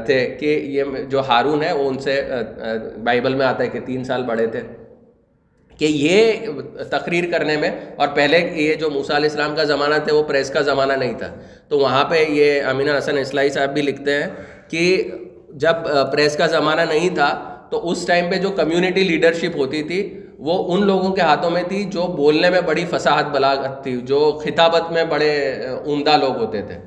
[0.07, 2.21] تھے کہ یہ جو ہارون ہے وہ ان سے
[3.05, 4.61] بائبل میں آتا ہے کہ تین سال بڑے تھے۔
[5.79, 6.33] کہ یہ
[6.91, 10.51] تقریر کرنے میں اور پہلے یہ جو موسیٰ علیہ السلام کا زمانہ تھا، وہ پریس
[10.51, 11.35] کا زمانہ نہیں تھا۔
[11.69, 14.29] تو وہاں پہ یہ امین حسن اسلائی صاحب بھی لکھتے ہیں
[14.71, 15.11] کہ
[15.51, 15.75] جب
[16.13, 17.31] پریس کا زمانہ نہیں تھا،
[17.71, 21.63] تو اس ٹائم پہ جو کمیونٹی لیڈرشپ ہوتی تھی، وہ ان لوگوں کے ہاتھوں میں
[21.69, 25.33] تھی جو بولنے میں بڑی فصاحت بلاغت تھی، جو خطابت میں بڑے
[25.87, 26.79] عمدہ لوگ ہوتے تھے۔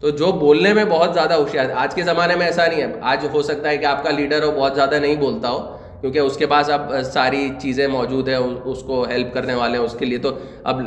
[0.00, 3.26] تو جو بولنے میں بہت زیادہ ہوشیار آج کے زمانے میں ایسا نہیں ہے۔ آج
[3.32, 6.36] ہو سکتا ہے کہ آپ کا لیڈر ہو، بہت زیادہ نہیں بولتا ہو کیونکہ اس
[6.36, 10.06] کے پاس اب ساری چیزیں موجود ہیں، اس کو ہیلپ کرنے والے ہیں، اس کے
[10.06, 10.30] لیے تو
[10.64, 10.80] اب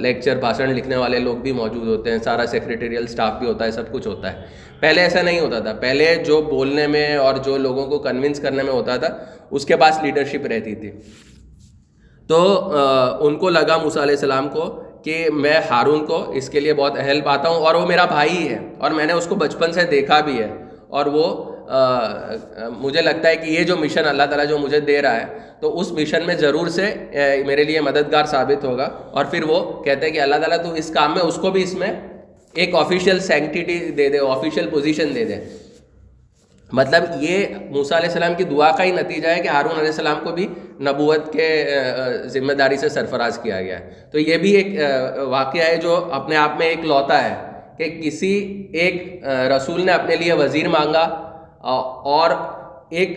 [0.00, 3.70] لیکچر بھاشن لکھنے والے لوگ بھی موجود ہوتے ہیں، سارا سیکریٹریل اسٹاف بھی ہوتا ہے،
[3.70, 4.46] سب کچھ ہوتا ہے۔
[4.80, 8.62] پہلے ایسا نہیں ہوتا تھا۔ پہلے جو بولنے میں اور جو لوگوں کو کنونس کرنے
[8.62, 9.08] میں ہوتا تھا،
[9.50, 10.90] اس کے پاس لیڈرشپ رہتی تھی۔
[12.26, 12.72] تو
[13.20, 16.92] ان کو لگا موسیٰ علیہ السلام کو کہ میں ہارون کو اس کے لیے بہت
[16.98, 19.84] اہل پاتا ہوں اور وہ میرا بھائی ہے اور میں نے اس کو بچپن سے
[19.84, 20.48] دیکھا بھی ہے
[20.88, 21.51] اور وہ
[22.80, 25.78] مجھے لگتا ہے کہ یہ جو مشن اللہ تعالیٰ جو مجھے دے رہا ہے، تو
[25.80, 26.92] اس مشن میں ضرور سے
[27.46, 30.90] میرے لیے مددگار ثابت ہوگا۔ اور پھر وہ کہتے ہیں کہ اللہ تعالیٰ تو اس
[30.94, 31.92] کام میں، اس کو بھی اس میں
[32.54, 35.36] ایک آفیشیل سینکٹیٹی دے دے آفیشیل پوزیشن دے دے۔
[36.72, 40.20] مطلب یہ موسیٰ علیہ السلام کی دعا کا ہی نتیجہ ہے کہ ہارون علیہ السلام
[40.24, 40.46] کو بھی
[40.80, 41.48] نبوت کے
[42.24, 44.68] ذمہ داری سے سرفراز کیا گیا ہے۔ تو یہ بھی ایک
[45.28, 47.34] واقعہ ہے جو اپنے آپ میں ایک لوتا ہے
[47.78, 48.32] کہ کسی
[48.72, 49.24] ایک
[49.56, 51.04] رسول نے اپنے لیے وزیر مانگا
[51.62, 52.30] اور
[52.90, 53.10] ایک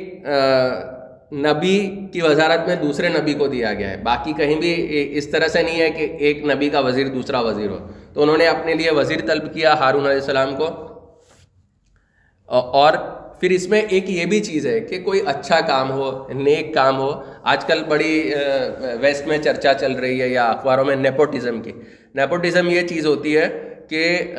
[1.34, 1.78] نبی
[2.14, 4.74] کی وزارت میں دوسرے نبی کو دیا گیا ہے۔ باقی کہیں بھی
[5.18, 7.78] اس طرح سے نہیں ہے کہ ایک نبی کا وزیر دوسرا وزیر ہو۔
[8.14, 10.68] تو انہوں نے اپنے لیے وزیر طلب کیا ہارون علیہ السلام کو۔
[12.50, 12.94] اور
[13.40, 16.98] پھر اس میں ایک یہ بھی چیز ہے کہ کوئی اچھا کام ہو، نیک کام
[16.98, 17.12] ہو۔
[17.44, 18.32] آج کل بڑی
[19.02, 21.72] ویسٹ میں چرچا چل رہی ہے یا اخباروں میں نیپوٹزم کی۔
[22.16, 23.48] نیپوٹزم یہ چیز ہوتی ہے
[23.90, 24.34] کہ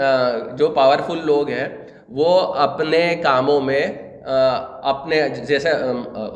[0.58, 1.68] جو پاورفل لوگ ہیں
[2.08, 3.86] وہ اپنے کاموں میں
[4.82, 5.68] اپنے جیسے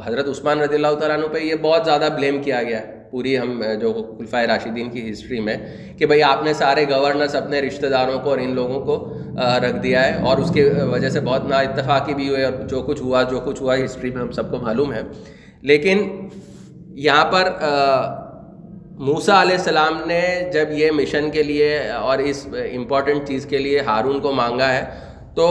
[0.04, 3.38] حضرت عثمان رضی اللہ تعالیٰ عنہ پہ یہ بہت زیادہ بلیم کیا گیا ہے۔ پوری
[3.38, 5.56] ہم جو خلفۂ راشدین کی ہسٹری میں
[5.98, 9.76] کہ بھائی آپ نے سارے گورنرس اپنے رشتہ داروں کو اور ان لوگوں کو رکھ
[9.83, 13.02] دیا ہے۔ اور اس کی وجہ سے بہت نا اتفاقی بھی ہوئے اور جو کچھ
[13.02, 15.02] ہوا، جو کچھ ہوا ہسٹری میں ہم سب کو معلوم ہے۔
[15.62, 16.28] لیکن
[16.94, 17.52] یہاں پر
[18.98, 23.80] موسا علیہ السلام نے جب یہ مشن کے لیے اور اس امپورٹنٹ چیز کے لیے
[23.80, 25.47] ہارون کو مانگا ہے تو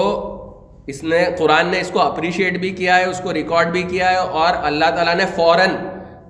[0.88, 4.12] اس نے قرآن نے اس کو اپریشیٹ بھی کیا ہے، اس کو ریکارڈ بھی کیا
[4.12, 5.76] ہے اور اللہ تعالیٰ نے فوراً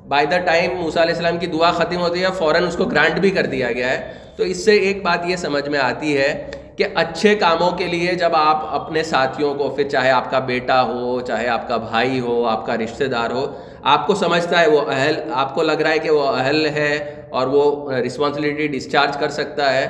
[0.07, 3.19] بائی دا ٹائم موسیٰ علیہ السلام کی دعا ختم ہوتی ہے، فوراً اس کو گرانٹ
[3.19, 6.51] بھی کر دیا گیا ہے۔ تو اس سے ایک بات یہ سمجھ میں آتی ہے
[6.77, 10.81] کہ اچھے کاموں کے لیے جب آپ اپنے ساتھیوں کو، پھر چاہے آپ کا بیٹا
[10.83, 13.45] ہو، چاہے آپ کا بھائی ہو، آپ کا رشتہ دار ہو،
[13.83, 16.93] آپ کو سمجھتا ہے وہ اہل، آپ کو لگ رہا ہے کہ وہ اہل ہے
[17.29, 19.87] اور وہ رسپانسبلٹی ڈسچارج کر سکتا ہے،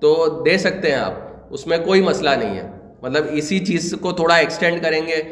[0.00, 1.12] تو دے سکتے ہیں آپ،
[1.50, 2.68] اس میں کوئی مسئلہ نہیں ہے۔
[3.02, 5.22] مطلب اسی چیز کو تھوڑا ایکسٹینڈ کریں گے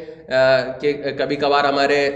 [0.80, 2.10] کہ کبھی کبھار ہمارے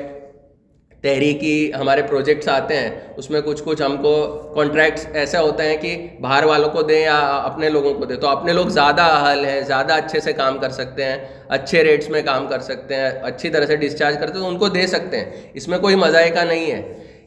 [1.02, 4.12] تحریکی ہمارے پروجیکٹس آتے ہیں، اس میں کچھ کچھ ہم کو
[4.54, 8.28] کانٹریکٹس ایسا ہوتا ہے کہ باہر والوں کو دیں یا اپنے لوگوں کو دیں۔ تو
[8.28, 11.16] اپنے لوگ زیادہ حل ہیں، زیادہ اچھے سے کام کر سکتے ہیں،
[11.48, 14.58] اچھے ریٹس میں کام کر سکتے ہیں، اچھی طرح سے ڈسچارج کرتے ہیں، تو ان
[14.58, 16.82] کو دے سکتے ہیں۔ اس میں کوئی مذائقہ نہیں ہے۔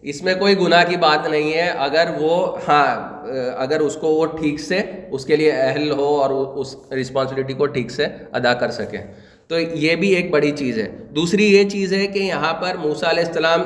[0.10, 2.36] اس میں کوئی گناہ کی بات نہیں ہے۔ اگر وہ
[2.68, 2.86] ہاں
[3.58, 7.66] اگر اس کو وہ ٹھیک سے، اس کے لیے اہل ہو اور اس رسپانسبلٹی کو
[7.66, 9.00] ٹھیک سے ادا کر سکیں
[9.48, 13.10] تو یہ بھی ایک بڑی چیز ہے۔ دوسری یہ چیز ہے کہ یہاں پر موسیٰ
[13.10, 13.62] علیہ السلام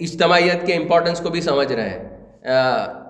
[0.00, 2.06] اجتماعیت کے امپورٹنس کو بھی سمجھ رہے ہیں۔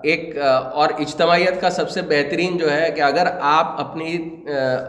[0.03, 0.37] ایک
[0.73, 4.17] اور اجتماعیت کا سب سے بہترین جو ہے کہ اگر آپ اپنی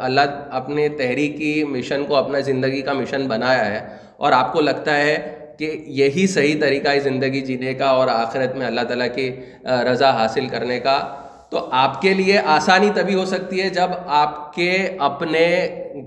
[0.01, 0.21] اللہ
[0.51, 3.81] اپنے تحریکی مشن کو، اپنا زندگی کا مشن بنایا ہے
[4.17, 5.17] اور آپ کو لگتا ہے
[5.61, 9.31] کہ یہی صحیح طریقہ ہے زندگی جینے کا اور آخرت میں اللہ تعالیٰ کی
[9.91, 10.99] رضا حاصل کرنے کا۔
[11.51, 15.45] تو آپ کے لیے آسانی تبھی ہو سکتی ہے جب آپ کے اپنے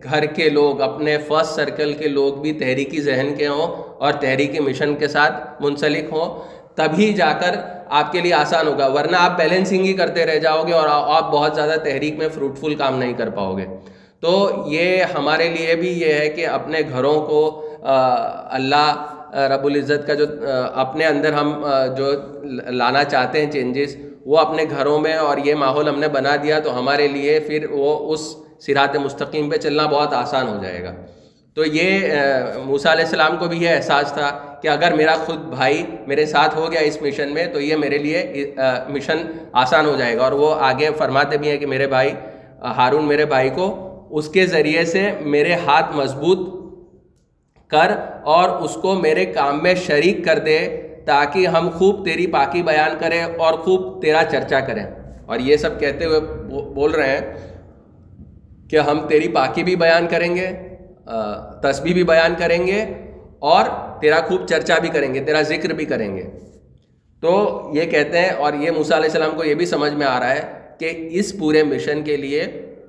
[0.03, 4.59] گھر کے لوگ، اپنے فرسٹ سرکل کے لوگ بھی تحریکی ذہن کے ہوں اور تحریکی
[4.59, 6.41] مشن کے ساتھ منسلک ہوں۔
[6.75, 7.55] تبھی جا کر
[7.89, 11.31] آپ کے لیے آسان ہوگا، ورنہ آپ بیلنسنگ ہی کرتے رہ جاؤ گے اور آپ
[11.31, 13.65] بہت زیادہ تحریک میں فروٹفل کام نہیں کر پاؤ گے۔
[14.19, 14.31] تو
[14.67, 17.41] یہ ہمارے لیے بھی یہ ہے کہ اپنے گھروں کو
[17.83, 20.25] اللہ رب العزت کا جو
[20.73, 21.67] اپنے اندر ہم
[21.97, 22.11] جو
[22.71, 26.59] لانا چاہتے ہیں چینجز وہ اپنے گھروں میں اور یہ ماحول ہم نے بنا دیا
[26.59, 30.93] تو ہمارے لیے پھر وہ اس سرات مستقیم پہ چلنا بہت آسان ہو جائے گا۔
[31.53, 32.07] تو یہ
[32.65, 36.55] موسیٰ علیہ السلام کو بھی یہ احساس تھا کہ اگر میرا خود بھائی میرے ساتھ
[36.55, 38.53] ہو گیا اس مشن میں تو یہ میرے لیے
[38.89, 39.17] مشن
[39.51, 42.09] آسان ہو جائے گا۔ اور وہ آگے فرماتے بھی ہیں کہ میرے بھائی
[42.63, 46.62] ہارون میرے بھائی کو اس کے ذریعے سے میرے ہاتھ مضبوط
[47.73, 47.91] کر
[48.35, 50.57] اور اس کو میرے کام میں شریک کر دے
[51.05, 54.85] تاکہ ہم خوب تیری پاکی بیان کریں اور خوب تیرا چرچا کریں۔
[55.25, 56.19] اور یہ سب کہتے ہوئے
[56.75, 60.47] بول رہے ہیں کہ ہم تیری پاکی بھی بیان کریں گے
[61.63, 62.81] تسبیح بھی بیان کریں گے
[63.51, 63.65] اور
[64.01, 66.23] تیرا خوب چرچا بھی کریں گے، تیرا ذکر بھی کریں گے۔
[67.23, 67.31] تو
[67.73, 70.35] یہ کہتے ہیں اور یہ موسیٰ علیہ السلام کو یہ بھی سمجھ میں آ رہا
[70.35, 70.41] ہے
[70.79, 72.41] کہ اس پورے مشن کے لیے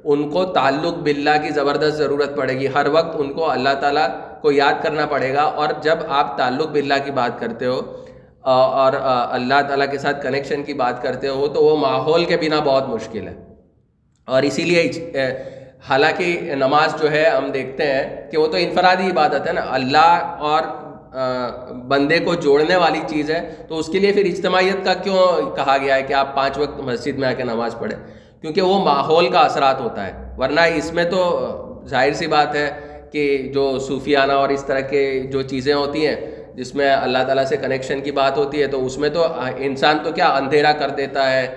[0.05, 4.09] ان کو تعلق باللہ کی زبردست ضرورت پڑے گی۔ ہر وقت ان کو اللہ تعالیٰ
[4.45, 7.81] کو یاد کرنا پڑے گا اور جب آپ تعلق باللہ کی بات کرتے ہو
[8.43, 8.93] اور
[9.37, 12.89] اللہ تعالیٰ کے ساتھ کنیکشن کی بات کرتے ہو، تو وہ ماحول کے بنا بہت
[12.89, 13.35] مشکل ہے۔
[14.29, 14.83] اور اسی لیے
[15.89, 16.27] حالانکہ
[16.57, 20.13] نماز جو ہے، ہم دیکھتے ہیں کہ وہ تو انفرادی عبادت ہے نا۔ اللہ
[20.51, 20.63] اور
[21.89, 25.21] بندے کو جوڑنے والی چیز ہے، تو اس کے لیے پھر اجتماعیت کا کیوں
[25.57, 27.99] کہا گیا ہے کہ آپ پانچ وقت مسجد میں آ کے نماز پڑھیں؟
[28.41, 31.21] کیونکہ وہ ماحول کا اثرات ہوتا ہے۔ ورنہ اس میں تو
[31.89, 32.67] ظاہر سی بات ہے
[33.15, 36.17] کہ جو صوفیانہ اور اس طرح کے جو چیزیں ہوتی ہیں،
[36.55, 39.99] جس میں اللہ تعالیٰ سے کنیکشن کی بات ہوتی ہے، تو اس میں تو انسان
[40.05, 41.55] تو کیا اندھیرا کر دیتا ہے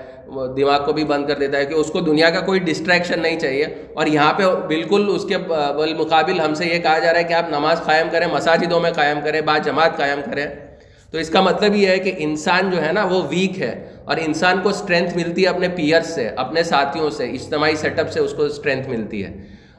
[0.58, 3.40] دماغ کو بھی بند کر دیتا ہے کہ اس کو دنیا کا کوئی ڈسٹریکشن نہیں
[3.40, 5.38] چاہیے۔ اور یہاں پہ بالکل اس کے
[5.78, 8.92] بالمقابل ہم سے یہ کہا جا رہا ہے کہ آپ نماز قائم کریں، مساجدوں میں
[8.92, 10.46] قائم کریں با جماعت قائم کریں۔
[11.12, 14.18] تو اس کا مطلب یہ ہے کہ انسان جو ہے نا، وہ ویک ہے۔ اور
[14.26, 18.20] انسان کو اسٹرینتھ ملتی ہے اپنے پیئرس سے، اپنے ساتھیوں سے، اجتماعی سیٹ اپ سے
[18.20, 19.32] اس کو اسٹرینتھ ملتی ہے۔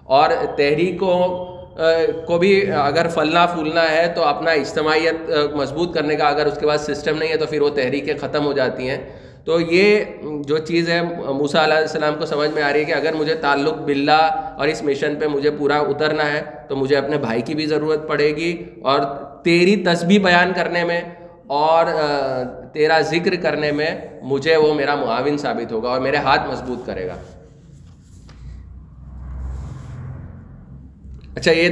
[0.05, 1.58] اور تحریکوں کو
[2.27, 6.67] کو بھی اگر پھلنا پھولنا ہے تو اپنا اجتماعیت مضبوط کرنے کا اگر اس کے
[6.67, 8.99] بعد سسٹم نہیں ہے تو پھر وہ تحریکیں ختم ہو جاتی ہیں۔
[9.45, 10.05] تو یہ
[10.47, 13.35] جو چیز ہے، موسیٰ علیہ السلام کو سمجھ میں آ رہی ہے کہ اگر مجھے
[13.35, 14.23] تعلق باللہ
[14.59, 18.09] اور اس مشن پہ مجھے پورا اترنا ہے تو مجھے اپنے بھائی کی بھی ضرورت
[18.09, 19.01] پڑے گی اور
[19.45, 21.01] تیری تسبیح بیان کرنے میں
[21.47, 21.87] اور
[22.73, 23.91] تیرا ذکر کرنے میں
[24.23, 27.17] مجھے وہ میرا معاون ثابت ہوگا اور میرے ہاتھ مضبوط کرے گا۔
[31.39, 31.69] اچھا یہ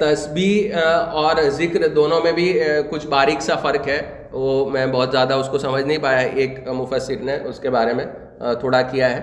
[0.00, 0.76] تسبیح
[1.12, 2.46] اور ذکر دونوں میں بھی
[2.90, 4.00] کچھ باریک سا فرق ہے۔
[4.32, 7.92] وہ میں بہت زیادہ اس کو سمجھ نہیں پایا، ایک مفسر نے اس کے بارے
[7.94, 8.04] میں
[8.60, 9.20] تھوڑا کیا ہے۔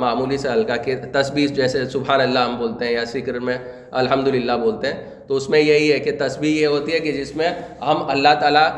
[0.00, 3.56] معمولی سے ہلکا کہ تسبیح جیسے سبحان اللہ ہم بولتے ہیں یا ذکر میں
[3.90, 7.12] الحمد للہ بولتے ہیں۔ تو اس میں یہی ہے کہ تسبیح یہ ہوتی ہے کہ
[7.12, 7.48] جس میں
[7.80, 8.68] ہم اللہ تعالیٰ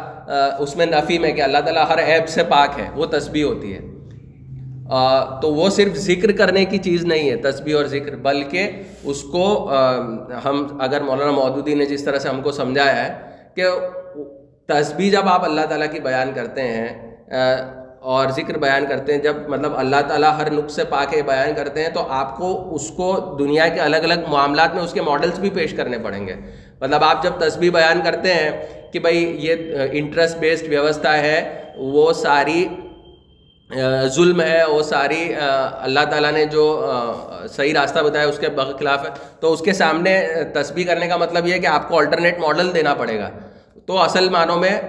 [0.58, 3.74] اس میں نفی میں کہ اللہ تعالیٰ ہر عیب سے پاک ہے، وہ تسبیح ہوتی
[3.74, 3.80] ہے۔
[5.42, 8.70] تو وہ صرف ذکر کرنے کی چیز نہیں ہے، تسبیح اور ذکر، بلکہ
[9.04, 9.44] اس کو
[10.44, 13.12] ہم، اگر مولانا مودودی نے جس طرح سے ہم کو سمجھایا ہے
[13.56, 13.70] کہ
[14.66, 16.88] تسبیح جب آپ اللہ تعالیٰ کی بیان کرتے ہیں
[18.02, 21.54] اور ذکر بیان کرتے ہیں، جب مطلب اللہ تعالیٰ ہر نقص سے پا کے بیان
[21.56, 25.02] کرتے ہیں، تو آپ کو اس کو دنیا کے الگ الگ معاملات میں اس کے
[25.02, 26.34] ماڈلس بھی پیش کرنے پڑیں گے۔
[26.80, 28.50] مطلب آپ جب تسبیح بیان کرتے ہیں
[28.92, 29.54] کہ بھائی یہ
[29.92, 31.42] انٹرسٹ بیسڈ ویوستھا ہے،
[31.76, 32.66] وہ ساری
[34.14, 36.64] ظلم ہے، وہ ساری اللہ تعالیٰ نے جو
[37.50, 38.46] صحیح راستہ بتایا، اس کے
[38.78, 41.98] خلاف ہے۔ تو اس کے سامنے تسبیح کرنے کا مطلب یہ ہے کہ آپ کو
[41.98, 43.30] الٹرنیٹ ماڈل دینا پڑے گا۔
[43.86, 44.80] تو اصل معنوں میں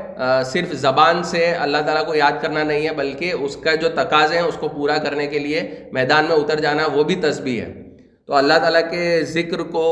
[0.46, 4.36] صرف زبان سے اللہ تعالیٰ کو یاد کرنا نہیں ہے، بلکہ اس کا جو تقاضے
[4.36, 5.62] ہیں، اس کو پورا کرنے کے لیے
[5.94, 7.74] میدان میں اتر جانا، وہ بھی تسبیح ہے۔
[8.28, 9.86] تو اللہ تعالیٰ کے ذکر کو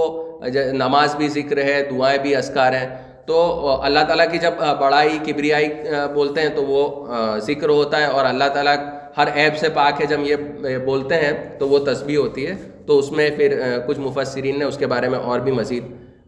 [0.74, 2.88] نماز بھی ذکر ہے، دعائیں بھی اسکار ہیں۔
[3.26, 3.36] تو
[3.82, 5.68] اللہ تعالیٰ کی جب بڑائی، کبریائی
[6.14, 7.08] بولتے ہیں تو وہ
[7.38, 8.76] ذکر ہوتا ہے اور اللہ تعالیٰ
[9.18, 10.36] ہر ایپ سے پاک ہے جب یہ
[10.78, 12.54] بولتے ہیں تو وہ تسبیح ہوتی ہے۔
[12.86, 15.84] تو اس میں پھر کچھ مفسرین نے اس کے بارے میں اور بھی مزید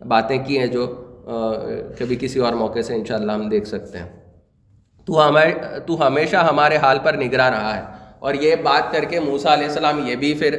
[0.08, 0.86] باتیں کی ہیں جو
[1.99, 4.10] کبھی کسی اور موقع سے انشاءاللہ ہم دیکھ سکتے ہیں۔
[5.06, 5.52] تو ہمیں،
[5.85, 7.81] تو ہمیشہ ہمارے حال پر نگراں رہا ہے۔
[8.19, 10.58] اور یہ بات کر کے موسیٰ علیہ السلام یہ بھی پھر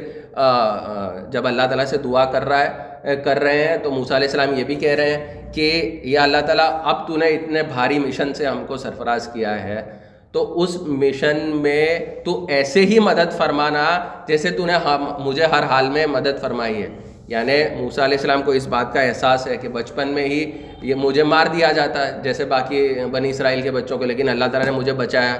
[1.31, 4.59] جب اللہ تعالیٰ سے دعا کر رہا ہے کر رہے ہیں، تو موسیٰ علیہ السلام
[4.59, 8.33] یہ بھی کہہ رہے ہیں کہ یا اللہ تعالیٰ، اب تو نے اتنے بھاری مشن
[8.33, 13.99] سے ہم کو سرفراز کیا ہے۔ تو اس مشن میں تو ایسے ہی مدد فرمانا
[14.27, 14.73] جیسے تو نے
[15.19, 16.87] مجھے ہر حال میں مدد فرمائی ہے۔
[17.27, 20.51] یعنی موسیٰ علیہ السلام کو اس بات کا احساس ہے کہ بچپن میں ہی
[20.81, 24.45] یہ مجھے مار دیا جاتا ہے، جیسے باقی بنی اسرائیل کے بچوں کو، لیکن اللہ
[24.45, 25.35] تعالیٰ نے مجھے بچایا۔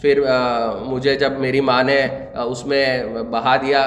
[0.00, 0.20] پھر
[0.86, 2.00] مجھے جب میری ماں نے
[2.44, 3.80] اس میں بہا دیا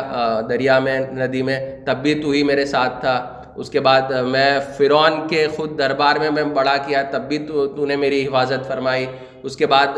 [0.49, 3.16] دریا میں، ندی میں، تب بھی تو ہی میرے ساتھ تھا۔
[3.55, 7.66] اس کے بعد میں فرعون کے خود دربار میں میں بڑا کیا، تب بھی تو
[7.68, 9.05] تو نے میری حفاظت فرمائی۔
[9.44, 9.98] اس کے بعد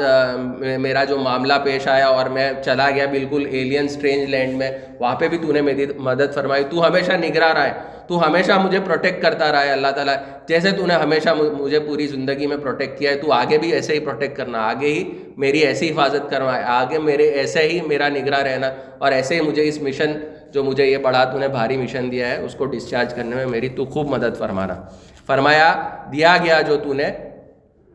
[0.80, 5.16] میرا جو معاملہ پیش آیا اور میں چلا گیا بالکل ایلین اسٹرینج لینڈ میں، وہاں
[5.20, 7.72] پہ بھی تو نے میری مدد فرمائی، تو ہمیشہ نگراں رہا ہے،
[8.08, 10.16] تو ہمیشہ مجھے پروٹیکٹ کرتا رہا ہے اللہ تعالیٰ،
[10.48, 13.94] جیسے تو نے ہمیشہ مجھے پوری زندگی میں پروٹیکٹ کیا ہے، تو آگے بھی ایسے
[13.94, 15.04] ہی پروٹیکٹ کرنا، آگے ہی
[15.38, 19.68] میری ایسی حفاظت کروائے آگے میرے ایسے ہی میرا نگراں رہنا، اور ایسے ہی مجھے
[19.68, 20.18] اس مشن
[20.54, 23.46] جو مجھے یہ بڑا تو نے بھاری مشن دیا ہے، اس کو ڈسچارج کرنے میں
[23.46, 24.82] میری تو خوب مدد فرمانا۔
[25.28, 25.74] فرمایا،
[26.12, 27.10] دیا گیا جو تو نے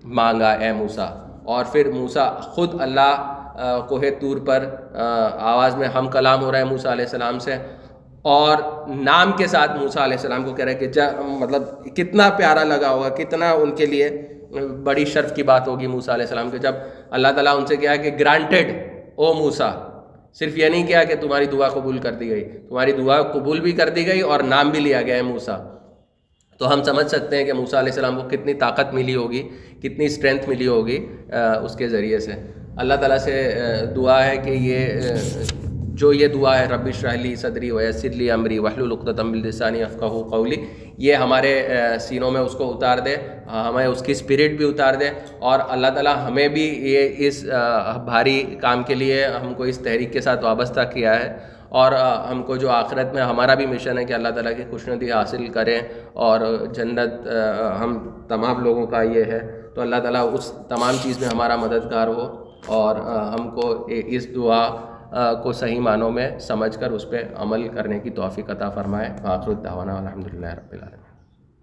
[0.02, 1.06] مانگا، اے موسا
[1.48, 4.64] اور پھر موسا خود اللہ کوہ طور پر
[5.52, 7.56] آواز میں ہم کلام ہو رہا ہے موسا علیہ السلام سے۔
[8.34, 8.56] اور
[9.04, 11.62] نام کے ساتھ موسا علیہ السلام کو کہہ رہے کہ جا مطلب
[11.96, 14.08] کتنا پیارا لگا ہوگا، کتنا ان کے لیے
[14.84, 16.74] بڑی شرف کی بات ہوگی موسا علیہ السلام کے۔ جب
[17.10, 18.72] اللہ تعالیٰ ان سے کیا کہ گرانٹیڈ
[19.16, 19.70] او موسا
[20.38, 23.72] صرف یہ نہیں کیا کہ تمہاری دعا قبول کر دی گئی، تمہاری دعا قبول بھی
[23.72, 25.56] کر دی گئی اور نام بھی لیا گیا ہے موسا
[26.60, 29.42] تو ہم سمجھ سکتے ہیں کہ موسا علیہ السلام کو کتنی طاقت ملی ہوگی۔
[29.82, 31.04] کتنی اسٹرینتھ ملی ہوگی
[31.62, 32.32] اس کے ذریعے سے۔
[32.76, 33.52] اللہ تعالیٰ سے
[33.96, 35.14] دعا ہے کہ یہ
[36.00, 40.56] جو یہ دعا ہے، رب شرحلی صدری ویسلی عمری وحل القتم الدسانی افقہ قولی،
[40.98, 41.52] یہ ہمارے
[42.00, 43.14] سینوں میں اس کو اتار دے،
[43.46, 45.08] ہمیں اس کی اسپرٹ بھی اتار دے
[45.38, 47.42] اور اللہ تعالیٰ ہمیں بھی یہ اس
[48.04, 51.36] بھاری کام کے لیے ہم کو اس تحریک کے ساتھ وابستہ کیا ہے
[51.68, 51.92] اور
[52.30, 55.46] ہم کو جو آخرت میں ہمارا بھی مشن ہے کہ اللہ تعالیٰ کی خوشنودی حاصل
[55.54, 55.78] کریں
[56.12, 56.40] اور
[56.74, 57.26] جنت
[57.80, 57.98] ہم
[58.28, 59.40] تمام لوگوں کا یہ ہے۔
[59.78, 62.24] تو اللہ تعالیٰ اس تمام چیز میں ہمارا مددگار ہو
[62.66, 62.96] اور
[63.34, 64.62] ہم کو اس دعا
[65.42, 69.48] کو صحیح معنوں میں سمجھ کر اس پہ عمل کرنے کی توفیق عطا فرمائے۔ آخر
[69.48, 71.07] الدعوانا الحمد للہ رب العالمین۔